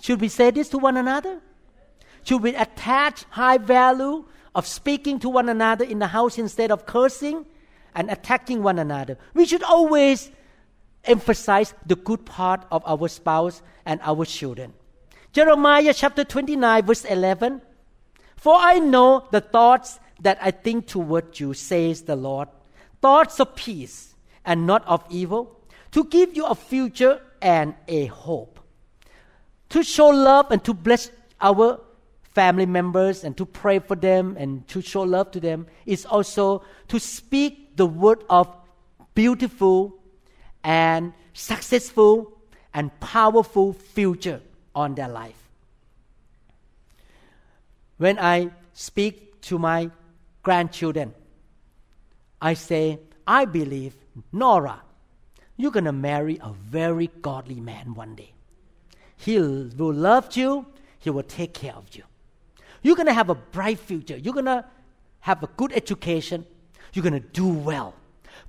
[0.00, 1.40] Should we say this to one another?
[2.22, 4.24] Should we attach high value
[4.56, 7.44] of speaking to one another in the house instead of cursing
[7.94, 9.18] and attacking one another.
[9.34, 10.30] We should always
[11.04, 14.72] emphasize the good part of our spouse and our children.
[15.34, 17.60] Jeremiah chapter 29, verse 11
[18.36, 22.48] For I know the thoughts that I think toward you, says the Lord,
[23.02, 25.60] thoughts of peace and not of evil,
[25.92, 28.58] to give you a future and a hope.
[29.68, 31.10] To show love and to bless
[31.42, 31.80] our
[32.36, 36.62] family members and to pray for them and to show love to them is also
[36.86, 38.46] to speak the word of
[39.14, 39.96] beautiful
[40.62, 42.36] and successful
[42.74, 44.42] and powerful future
[44.74, 45.48] on their life.
[47.96, 49.90] When I speak to my
[50.42, 51.14] grandchildren,
[52.42, 53.94] I say, I believe,
[54.30, 54.82] Nora,
[55.56, 58.34] you're going to marry a very godly man one day.
[59.16, 60.66] He will love you,
[60.98, 62.02] he will take care of you.
[62.86, 64.16] You're going to have a bright future.
[64.16, 64.64] You're going to
[65.18, 66.46] have a good education.
[66.92, 67.96] You're going to do well.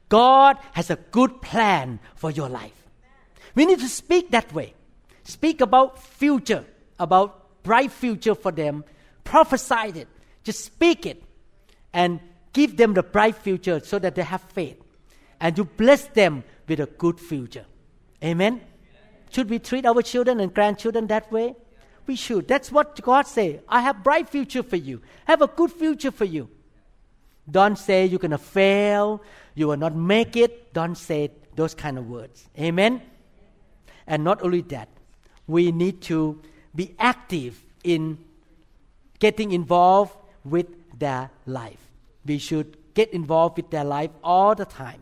[0.10, 2.86] God has a good plan for your life.
[3.56, 4.76] We need to speak that way.
[5.24, 6.66] Speak about future,
[7.00, 8.84] about bright future for them.
[9.24, 10.08] Prophesy it.
[10.44, 11.24] Just speak it
[11.92, 12.20] and
[12.54, 14.80] give them the bright future so that they have faith.
[15.42, 17.66] And you bless them with a good future.
[18.24, 18.62] Amen.
[19.32, 21.56] Should we treat our children and grandchildren that way?
[22.08, 22.48] We should.
[22.48, 23.60] That's what God say.
[23.68, 25.02] I have bright future for you.
[25.26, 26.50] Have a good future for you.
[27.50, 29.22] Don't say you're to fail,
[29.56, 30.74] you will not make it.
[30.74, 32.46] Don't say those kind of words.
[32.60, 33.02] Amen?
[34.06, 34.90] And not only that,
[35.48, 36.42] we need to
[36.76, 38.18] be active in
[39.20, 40.68] getting involved with
[41.00, 41.80] their life.
[42.26, 45.02] We should get involved with their life all the time.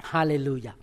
[0.00, 0.74] Hallelujah.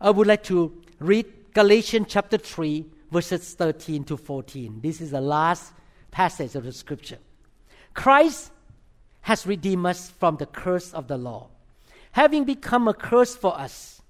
[0.00, 4.80] I would like to read Galatians chapter 3 verses 13 to 14.
[4.80, 5.72] This is the last
[6.10, 7.18] passage of the scripture.
[7.94, 8.50] Christ
[9.22, 11.48] has redeemed us from the curse of the law,
[12.12, 14.00] having become a curse for us.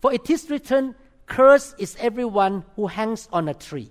[0.00, 0.94] For it is written,
[1.26, 3.90] Cursed is everyone who hangs on a tree,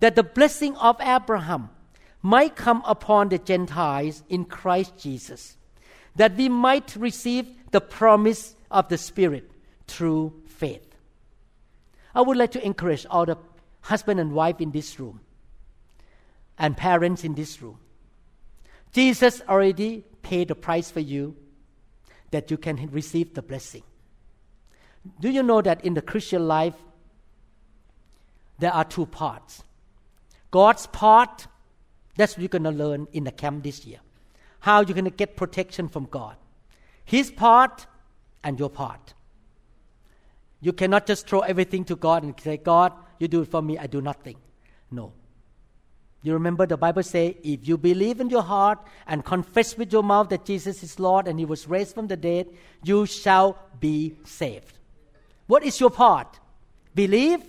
[0.00, 1.70] that the blessing of Abraham
[2.22, 5.56] might come upon the Gentiles in Christ Jesus,
[6.16, 9.50] that we might receive the promise of the Spirit
[9.86, 10.86] through faith.
[12.14, 13.36] I would like to encourage all the
[13.82, 15.20] husband and wife in this room
[16.58, 17.78] and parents in this room.
[18.92, 21.36] Jesus already paid the price for you
[22.30, 23.82] that you can receive the blessing.
[25.20, 26.74] Do you know that in the Christian life,
[28.58, 29.62] there are two parts?
[30.50, 31.46] God's part,
[32.16, 33.98] that's what you're going to learn in the camp this year.
[34.60, 36.36] How you're going to get protection from God.
[37.04, 37.86] His part
[38.44, 39.14] and your part.
[40.60, 43.78] You cannot just throw everything to God and say, God, you do it for me,
[43.78, 44.36] I do nothing.
[44.90, 45.12] No.
[46.22, 50.02] You remember the Bible say, if you believe in your heart and confess with your
[50.02, 52.48] mouth that Jesus is Lord and He was raised from the dead,
[52.82, 54.72] you shall be saved.
[55.46, 56.38] What is your part?
[56.94, 57.42] Believe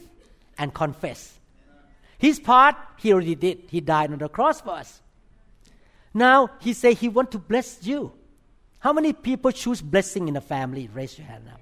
[0.57, 1.38] and confess.
[2.17, 3.63] His part, He already did.
[3.67, 5.01] He died on the cross for us.
[6.13, 8.13] Now He say He want to bless you.
[8.80, 10.89] How many people choose blessing in the family?
[10.93, 11.57] Raise your hand now.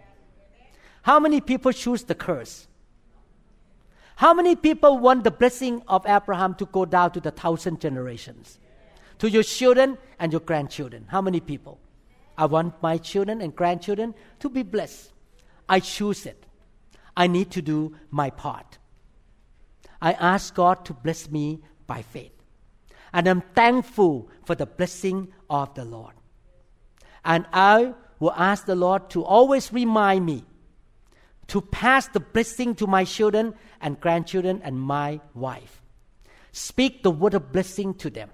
[1.01, 2.68] How many people choose the curse?
[4.20, 8.59] How many people want the blessing of Abraham to go down to the thousand generations?
[9.20, 11.05] To your children and your grandchildren.
[11.07, 11.80] How many people?
[12.38, 15.13] I want my children and grandchildren to be blessed.
[15.70, 16.45] I choose it.
[17.15, 18.78] I need to do my part.
[20.01, 22.34] I ask God to bless me by faith.
[23.13, 26.15] And I'm thankful for the blessing of the Lord.
[27.24, 30.43] And I will ask the Lord to always remind me
[31.50, 35.82] to pass the blessing to my children and grandchildren and my wife.
[36.52, 38.30] Speak the word of blessing to them.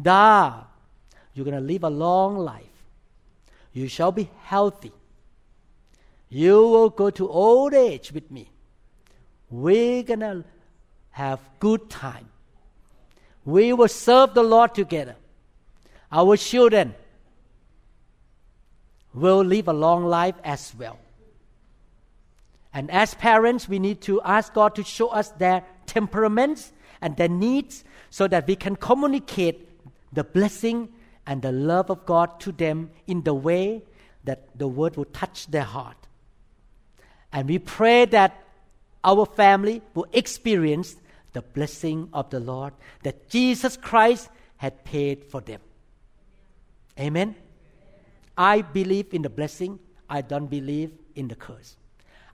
[0.00, 0.64] Da,
[1.34, 2.64] you're going to live a long life.
[3.72, 4.92] You shall be healthy.
[6.28, 8.48] You will go to old age with me.
[9.50, 10.44] We're going to
[11.10, 12.28] have good time.
[13.44, 15.16] We will serve the Lord together.
[16.10, 16.94] Our children
[19.12, 20.98] will live a long life as well.
[22.74, 27.28] And as parents, we need to ask God to show us their temperaments and their
[27.28, 29.68] needs so that we can communicate
[30.12, 30.88] the blessing
[31.26, 33.82] and the love of God to them in the way
[34.24, 35.96] that the word will touch their heart.
[37.32, 38.42] And we pray that
[39.04, 40.96] our family will experience
[41.32, 45.60] the blessing of the Lord that Jesus Christ had paid for them.
[46.98, 47.34] Amen.
[48.36, 51.76] I believe in the blessing, I don't believe in the curse.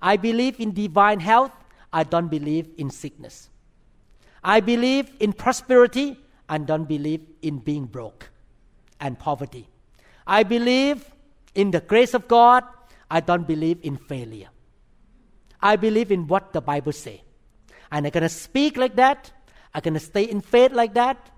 [0.00, 1.52] I believe in divine health,
[1.92, 3.48] I don't believe in sickness.
[4.42, 6.16] I believe in prosperity,
[6.48, 8.30] I don't believe in being broke
[9.00, 9.68] and poverty.
[10.26, 11.04] I believe
[11.54, 12.64] in the grace of God,
[13.10, 14.48] I don't believe in failure.
[15.60, 17.18] I believe in what the Bible says.
[17.90, 19.32] And I'm going to speak like that.
[19.74, 21.30] I'm going to stay in faith like that.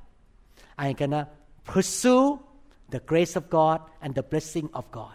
[0.76, 1.28] I'm going to
[1.64, 2.40] pursue
[2.90, 5.14] the grace of God and the blessing of God.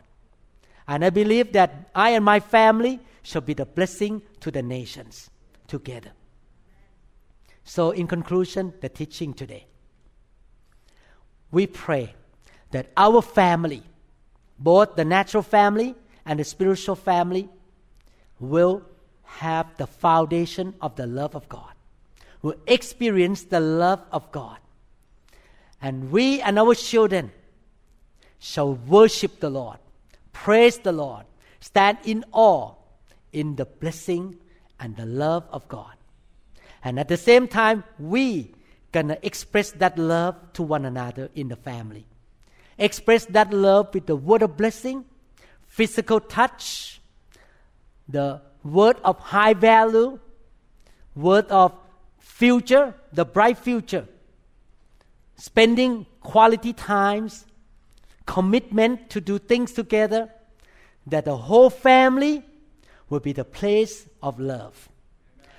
[0.88, 5.32] And I believe that I and my family shall be the blessing to the nations
[5.68, 6.12] together.
[7.64, 9.66] So, in conclusion, the teaching today,
[11.52, 12.14] we pray
[12.70, 13.82] that our family,
[14.60, 17.50] both the natural family and the spiritual family,
[18.40, 18.84] will
[19.24, 21.74] have the foundation of the love of God,
[22.44, 24.60] will experience the love of God.
[25.82, 27.32] And we and our children
[28.38, 29.80] shall worship the Lord,
[30.32, 31.26] praise the Lord,
[31.60, 32.76] stand in awe
[33.36, 34.38] in the blessing
[34.80, 35.94] and the love of God.
[36.84, 38.54] And at the same time, we
[38.92, 42.06] gonna express that love to one another in the family.
[42.78, 45.04] Express that love with the word of blessing,
[45.68, 47.02] physical touch,
[48.08, 50.18] the word of high value,
[51.14, 51.74] word of
[52.20, 54.08] future, the bright future,
[55.36, 57.46] spending quality times,
[58.26, 60.30] commitment to do things together,
[61.06, 62.44] that the whole family
[63.10, 64.90] will be the place of love.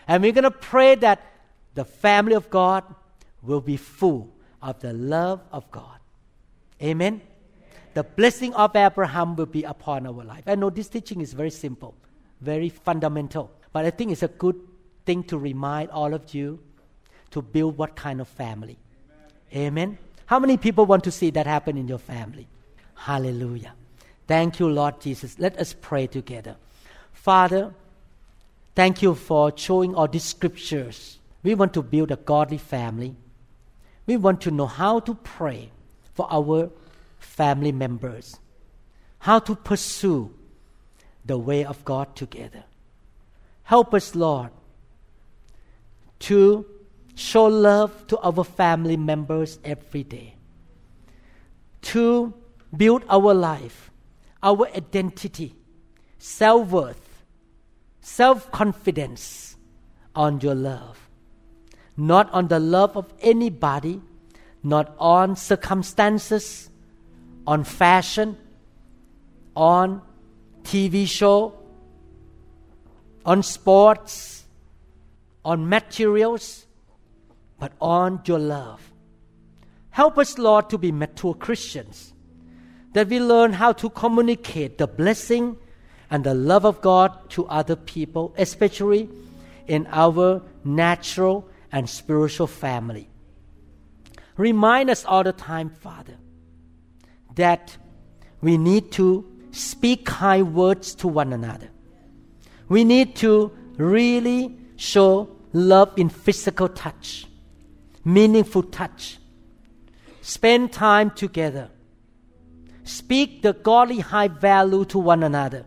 [0.08, 1.20] And we're going to pray that
[1.74, 2.84] the family of God
[3.42, 4.32] will be full
[4.62, 5.98] of the love of God.
[6.82, 7.20] Amen.
[7.94, 10.44] The blessing of Abraham will be upon our life.
[10.46, 11.94] I know this teaching is very simple
[12.40, 13.50] very fundamental.
[13.72, 14.58] But I think it's a good
[15.04, 16.58] thing to remind all of you
[17.30, 18.78] to build what kind of family.
[19.52, 19.66] Amen.
[19.66, 19.98] Amen.
[20.26, 22.48] How many people want to see that happen in your family?
[22.94, 23.74] Hallelujah.
[24.26, 25.38] Thank you, Lord Jesus.
[25.38, 26.56] Let us pray together.
[27.26, 27.74] Father,
[28.76, 31.18] thank you for showing all these scriptures.
[31.42, 33.16] We want to build a godly family.
[34.06, 35.72] We want to know how to pray
[36.14, 36.70] for our
[37.18, 38.38] family members,
[39.18, 40.32] how to pursue
[41.24, 42.62] the way of God together.
[43.64, 44.50] Help us, Lord,
[46.20, 46.64] to
[47.16, 50.36] show love to our family members every day,
[51.90, 52.32] to
[52.76, 53.90] build our life,
[54.44, 55.56] our identity,
[56.20, 57.05] self worth,
[58.06, 59.56] self confidence
[60.14, 61.10] on your love,
[61.96, 64.00] not on the love of anybody,
[64.62, 66.70] not on circumstances,
[67.48, 68.36] on fashion,
[69.56, 70.00] on
[70.62, 71.52] TV show,
[73.24, 74.44] on sports,
[75.44, 76.64] on materials,
[77.58, 78.92] but on your love.
[79.90, 82.14] Help us, Lord, to be mature Christians,
[82.92, 85.56] that we learn how to communicate the blessing
[86.10, 89.08] and the love of God to other people, especially
[89.66, 93.08] in our natural and spiritual family.
[94.36, 96.16] Remind us all the time, Father,
[97.34, 97.76] that
[98.40, 101.70] we need to speak kind words to one another.
[102.68, 107.26] We need to really show love in physical touch,
[108.04, 109.18] meaningful touch.
[110.20, 111.70] Spend time together.
[112.84, 115.64] Speak the godly high value to one another.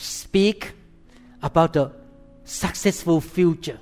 [0.00, 0.72] Speak
[1.42, 1.92] about the
[2.44, 3.78] successful future,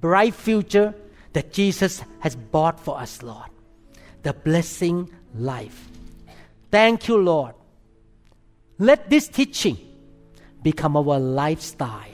[0.00, 0.94] bright future
[1.32, 3.50] that Jesus has bought for us, Lord.
[4.22, 5.88] The blessing life
[6.70, 7.54] Thank you, Lord.
[8.78, 9.78] Let this teaching
[10.62, 12.04] become our lifestyle,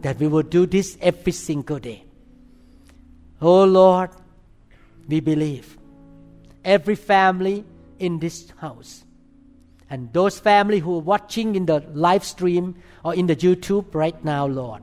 [0.00, 2.04] that we will do this every single day.
[3.40, 4.10] Oh Lord,
[5.08, 5.76] we believe
[6.64, 7.64] every family
[7.98, 9.04] in this house
[9.92, 12.74] and those family who are watching in the live stream
[13.04, 14.82] or in the YouTube right now, Lord,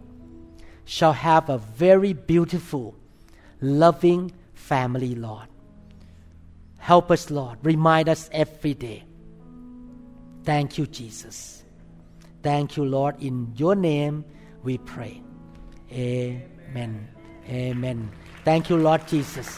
[0.86, 2.96] shall have a very beautiful,
[3.60, 5.48] loving family, Lord.
[6.78, 7.58] Help us, Lord.
[7.64, 9.04] Remind us every day.
[10.44, 11.64] Thank you, Jesus.
[12.44, 13.20] Thank you, Lord.
[13.20, 14.24] In your name
[14.62, 15.24] we pray.
[15.92, 17.08] Amen.
[17.48, 18.12] Amen.
[18.46, 19.58] Thank you, Lord Jesus.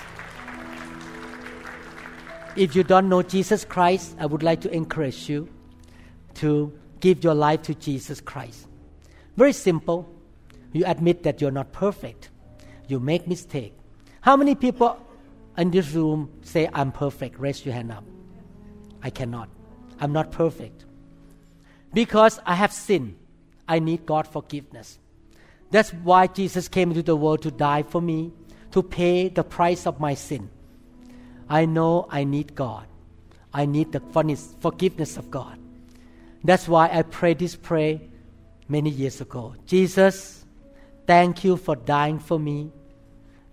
[2.56, 5.48] If you don't know Jesus Christ, I would like to encourage you
[6.36, 8.68] to give your life to Jesus Christ.
[9.38, 10.14] Very simple.
[10.74, 12.30] You admit that you're not perfect.
[12.88, 13.74] You make mistake.
[14.22, 15.00] How many people
[15.58, 17.40] in this room say I'm perfect?
[17.40, 18.04] Raise your hand up.
[19.02, 19.50] I cannot.
[20.00, 20.86] I'm not perfect.
[21.94, 23.18] Because I have sinned.
[23.68, 25.00] I need God forgiveness.
[25.72, 28.34] That's why Jesus came into the world to die for me,
[28.72, 30.50] to pay the price of my sin.
[31.52, 32.88] I know I need God.
[33.54, 35.60] I need the forgiveness of God.
[36.46, 38.00] That's why I prayed this prayer
[38.70, 39.56] many years ago.
[39.66, 40.46] Jesus,
[41.06, 42.72] thank you for dying for me.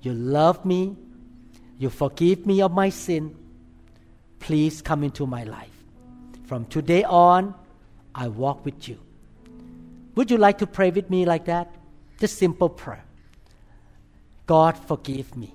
[0.00, 0.96] You love me.
[1.76, 3.34] You forgive me of my sin.
[4.38, 5.76] Please come into my life.
[6.46, 7.52] From today on,
[8.14, 9.00] I walk with you.
[10.14, 11.74] Would you like to pray with me like that?
[12.20, 13.04] Just simple prayer.
[14.46, 15.52] God forgive me.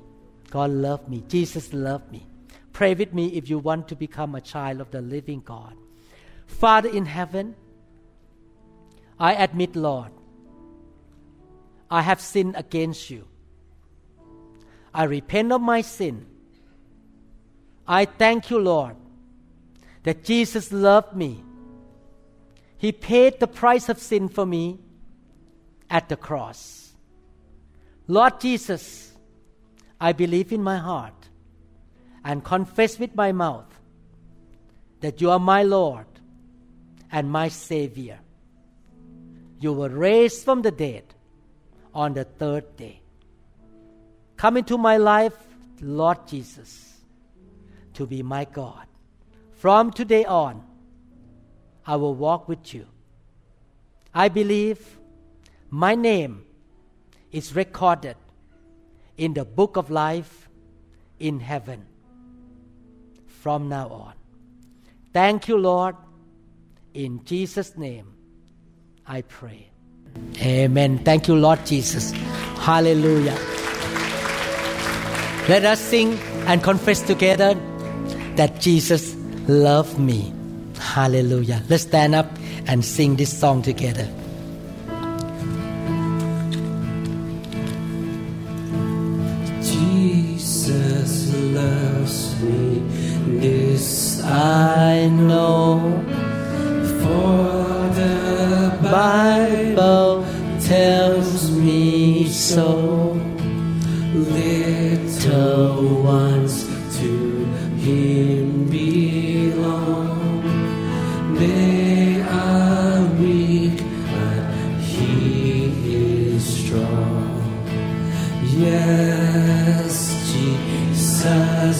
[0.49, 1.23] God love me.
[1.29, 2.27] Jesus love me.
[2.73, 5.75] Pray with me if you want to become a child of the living God.
[6.47, 7.55] Father in heaven,
[9.19, 10.11] I admit, Lord,
[11.89, 13.27] I have sinned against you.
[14.91, 16.25] I repent of my sin.
[17.87, 18.95] I thank you, Lord,
[20.01, 21.43] that Jesus loved me.
[22.77, 24.79] He paid the price of sin for me
[25.89, 26.93] at the cross.
[28.07, 29.13] Lord Jesus,
[30.01, 31.22] I believe in my heart
[32.23, 33.65] and confess with my mouth
[35.01, 36.05] that you are my Lord
[37.11, 38.19] and my Savior.
[39.59, 41.03] You were raised from the dead
[41.93, 43.01] on the third day.
[44.37, 45.35] Come into my life,
[45.81, 47.01] Lord Jesus,
[47.93, 48.87] to be my God.
[49.51, 50.63] From today on,
[51.85, 52.87] I will walk with you.
[54.13, 54.97] I believe
[55.69, 56.45] my name
[57.31, 58.15] is recorded
[59.17, 60.49] in the book of life
[61.19, 61.85] in heaven
[63.43, 64.13] from now on.
[65.11, 65.97] Thank you, Lord.
[66.93, 68.13] In Jesus' name,
[69.05, 69.69] I pray.
[70.39, 70.99] Amen.
[70.99, 72.11] Thank you, Lord Jesus.
[72.69, 73.37] Hallelujah.
[75.49, 76.17] Let us sing
[76.47, 77.53] and confess together
[78.37, 79.13] that Jesus
[79.49, 80.33] loved me.
[80.79, 81.61] Hallelujah.
[81.67, 82.27] Let's stand up
[82.65, 84.07] and sing this song together.
[89.61, 93.02] Jesus loves me,
[93.39, 95.79] this I know.
[97.01, 100.25] For the Bible
[100.61, 103.19] tells me so.
[104.13, 106.55] Little ones
[106.97, 107.11] to
[107.85, 108.42] Him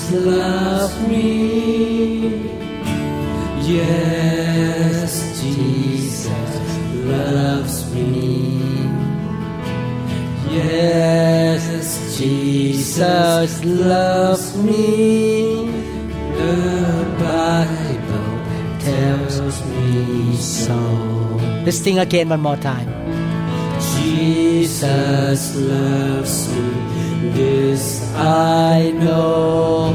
[0.03, 2.27] Jesus loves me.
[3.61, 6.27] Yes, Jesus
[7.05, 8.89] loves me.
[10.51, 15.71] Yes, Jesus loves me.
[16.35, 18.33] The Bible
[18.79, 20.75] tells me so.
[21.63, 22.89] Let's sing again one more time.
[23.79, 26.82] Jesus loves me,
[27.31, 29.93] this I know.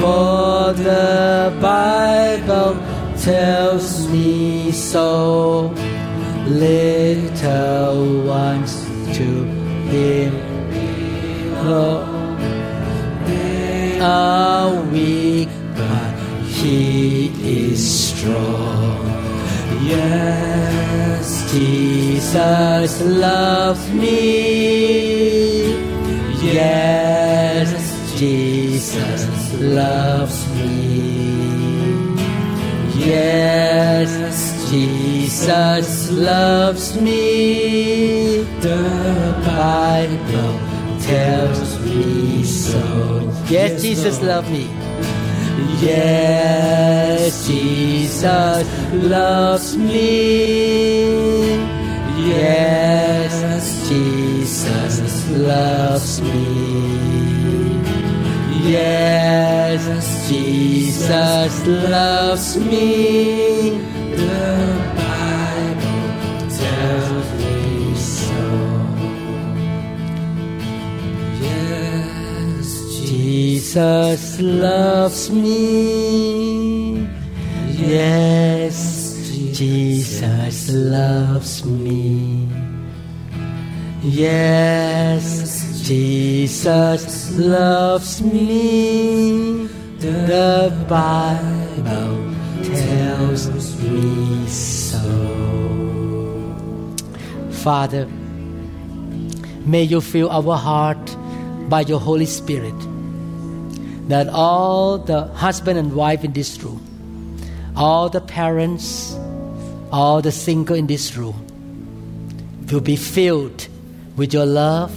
[0.00, 2.76] For the Bible
[3.18, 5.72] tells me so.
[6.46, 8.84] Little ones
[9.16, 9.44] to
[9.90, 10.32] Him
[10.70, 12.38] belong.
[13.26, 19.06] They are weak, but He is strong.
[19.82, 25.85] Yes, Jesus loves me.
[26.42, 32.16] Yes, Jesus loves me.
[32.98, 38.42] Yes, Jesus loves me.
[38.60, 40.60] The Bible
[41.00, 43.32] tells me so.
[43.48, 44.68] Yes, Jesus loves me.
[45.80, 51.75] Yes, Jesus loves me.
[52.28, 56.46] Yes, Jesus loves me.
[58.68, 63.78] Yes, Jesus loves me.
[64.16, 64.48] The
[64.98, 66.10] Bible
[66.50, 68.42] tells me so.
[71.40, 72.68] Yes,
[73.08, 77.06] Jesus loves me.
[77.70, 78.95] Yes,
[79.56, 82.46] Jesus loves me.
[84.02, 89.66] Yes, Jesus loves me.
[89.96, 92.34] The Bible
[92.64, 93.48] tells
[93.80, 95.00] me so.
[97.50, 98.04] Father,
[99.64, 101.16] may you fill our heart
[101.70, 102.78] by your Holy Spirit
[104.08, 106.82] that all the husband and wife in this room,
[107.74, 109.16] all the parents,
[109.92, 111.46] all the single in this room
[112.70, 113.68] will be filled
[114.16, 114.92] with your love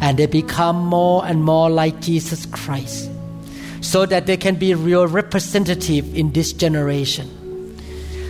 [0.00, 3.10] and they become more and more like Jesus Christ
[3.80, 7.28] so that they can be real representative in this generation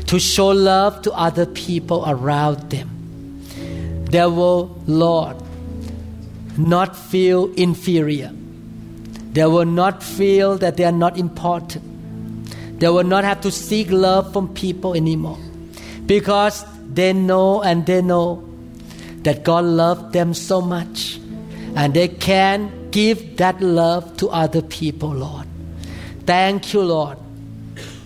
[0.07, 3.45] to show love to other people around them.
[4.07, 5.37] They will, Lord,
[6.57, 8.33] not feel inferior.
[9.33, 12.81] They will not feel that they are not important.
[12.81, 15.39] They will not have to seek love from people anymore
[16.09, 18.42] because they know and they know
[19.22, 21.20] that God loved them so much
[21.76, 25.46] and they can give that love to other people, Lord.
[26.24, 27.18] Thank you, Lord.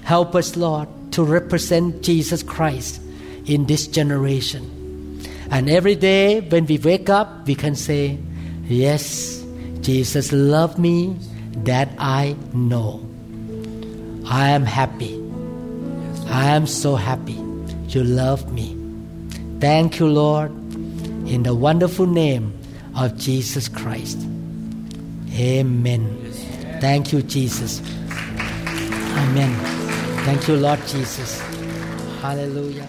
[0.02, 3.00] Help us, Lord, to represent Jesus Christ
[3.46, 5.22] in this generation.
[5.50, 8.18] And every day when we wake up, we can say,
[8.64, 9.44] Yes,
[9.80, 11.16] Jesus loved me,
[11.64, 13.04] that I know.
[14.26, 15.20] I am happy.
[16.26, 17.41] I am so happy.
[17.94, 18.74] You love me.
[19.60, 20.50] Thank you, Lord,
[21.28, 22.54] in the wonderful name
[22.96, 24.18] of Jesus Christ.
[25.34, 26.32] Amen.
[26.80, 27.82] Thank you, Jesus.
[29.18, 29.54] Amen.
[30.24, 31.38] Thank you, Lord Jesus.
[32.22, 32.88] Hallelujah.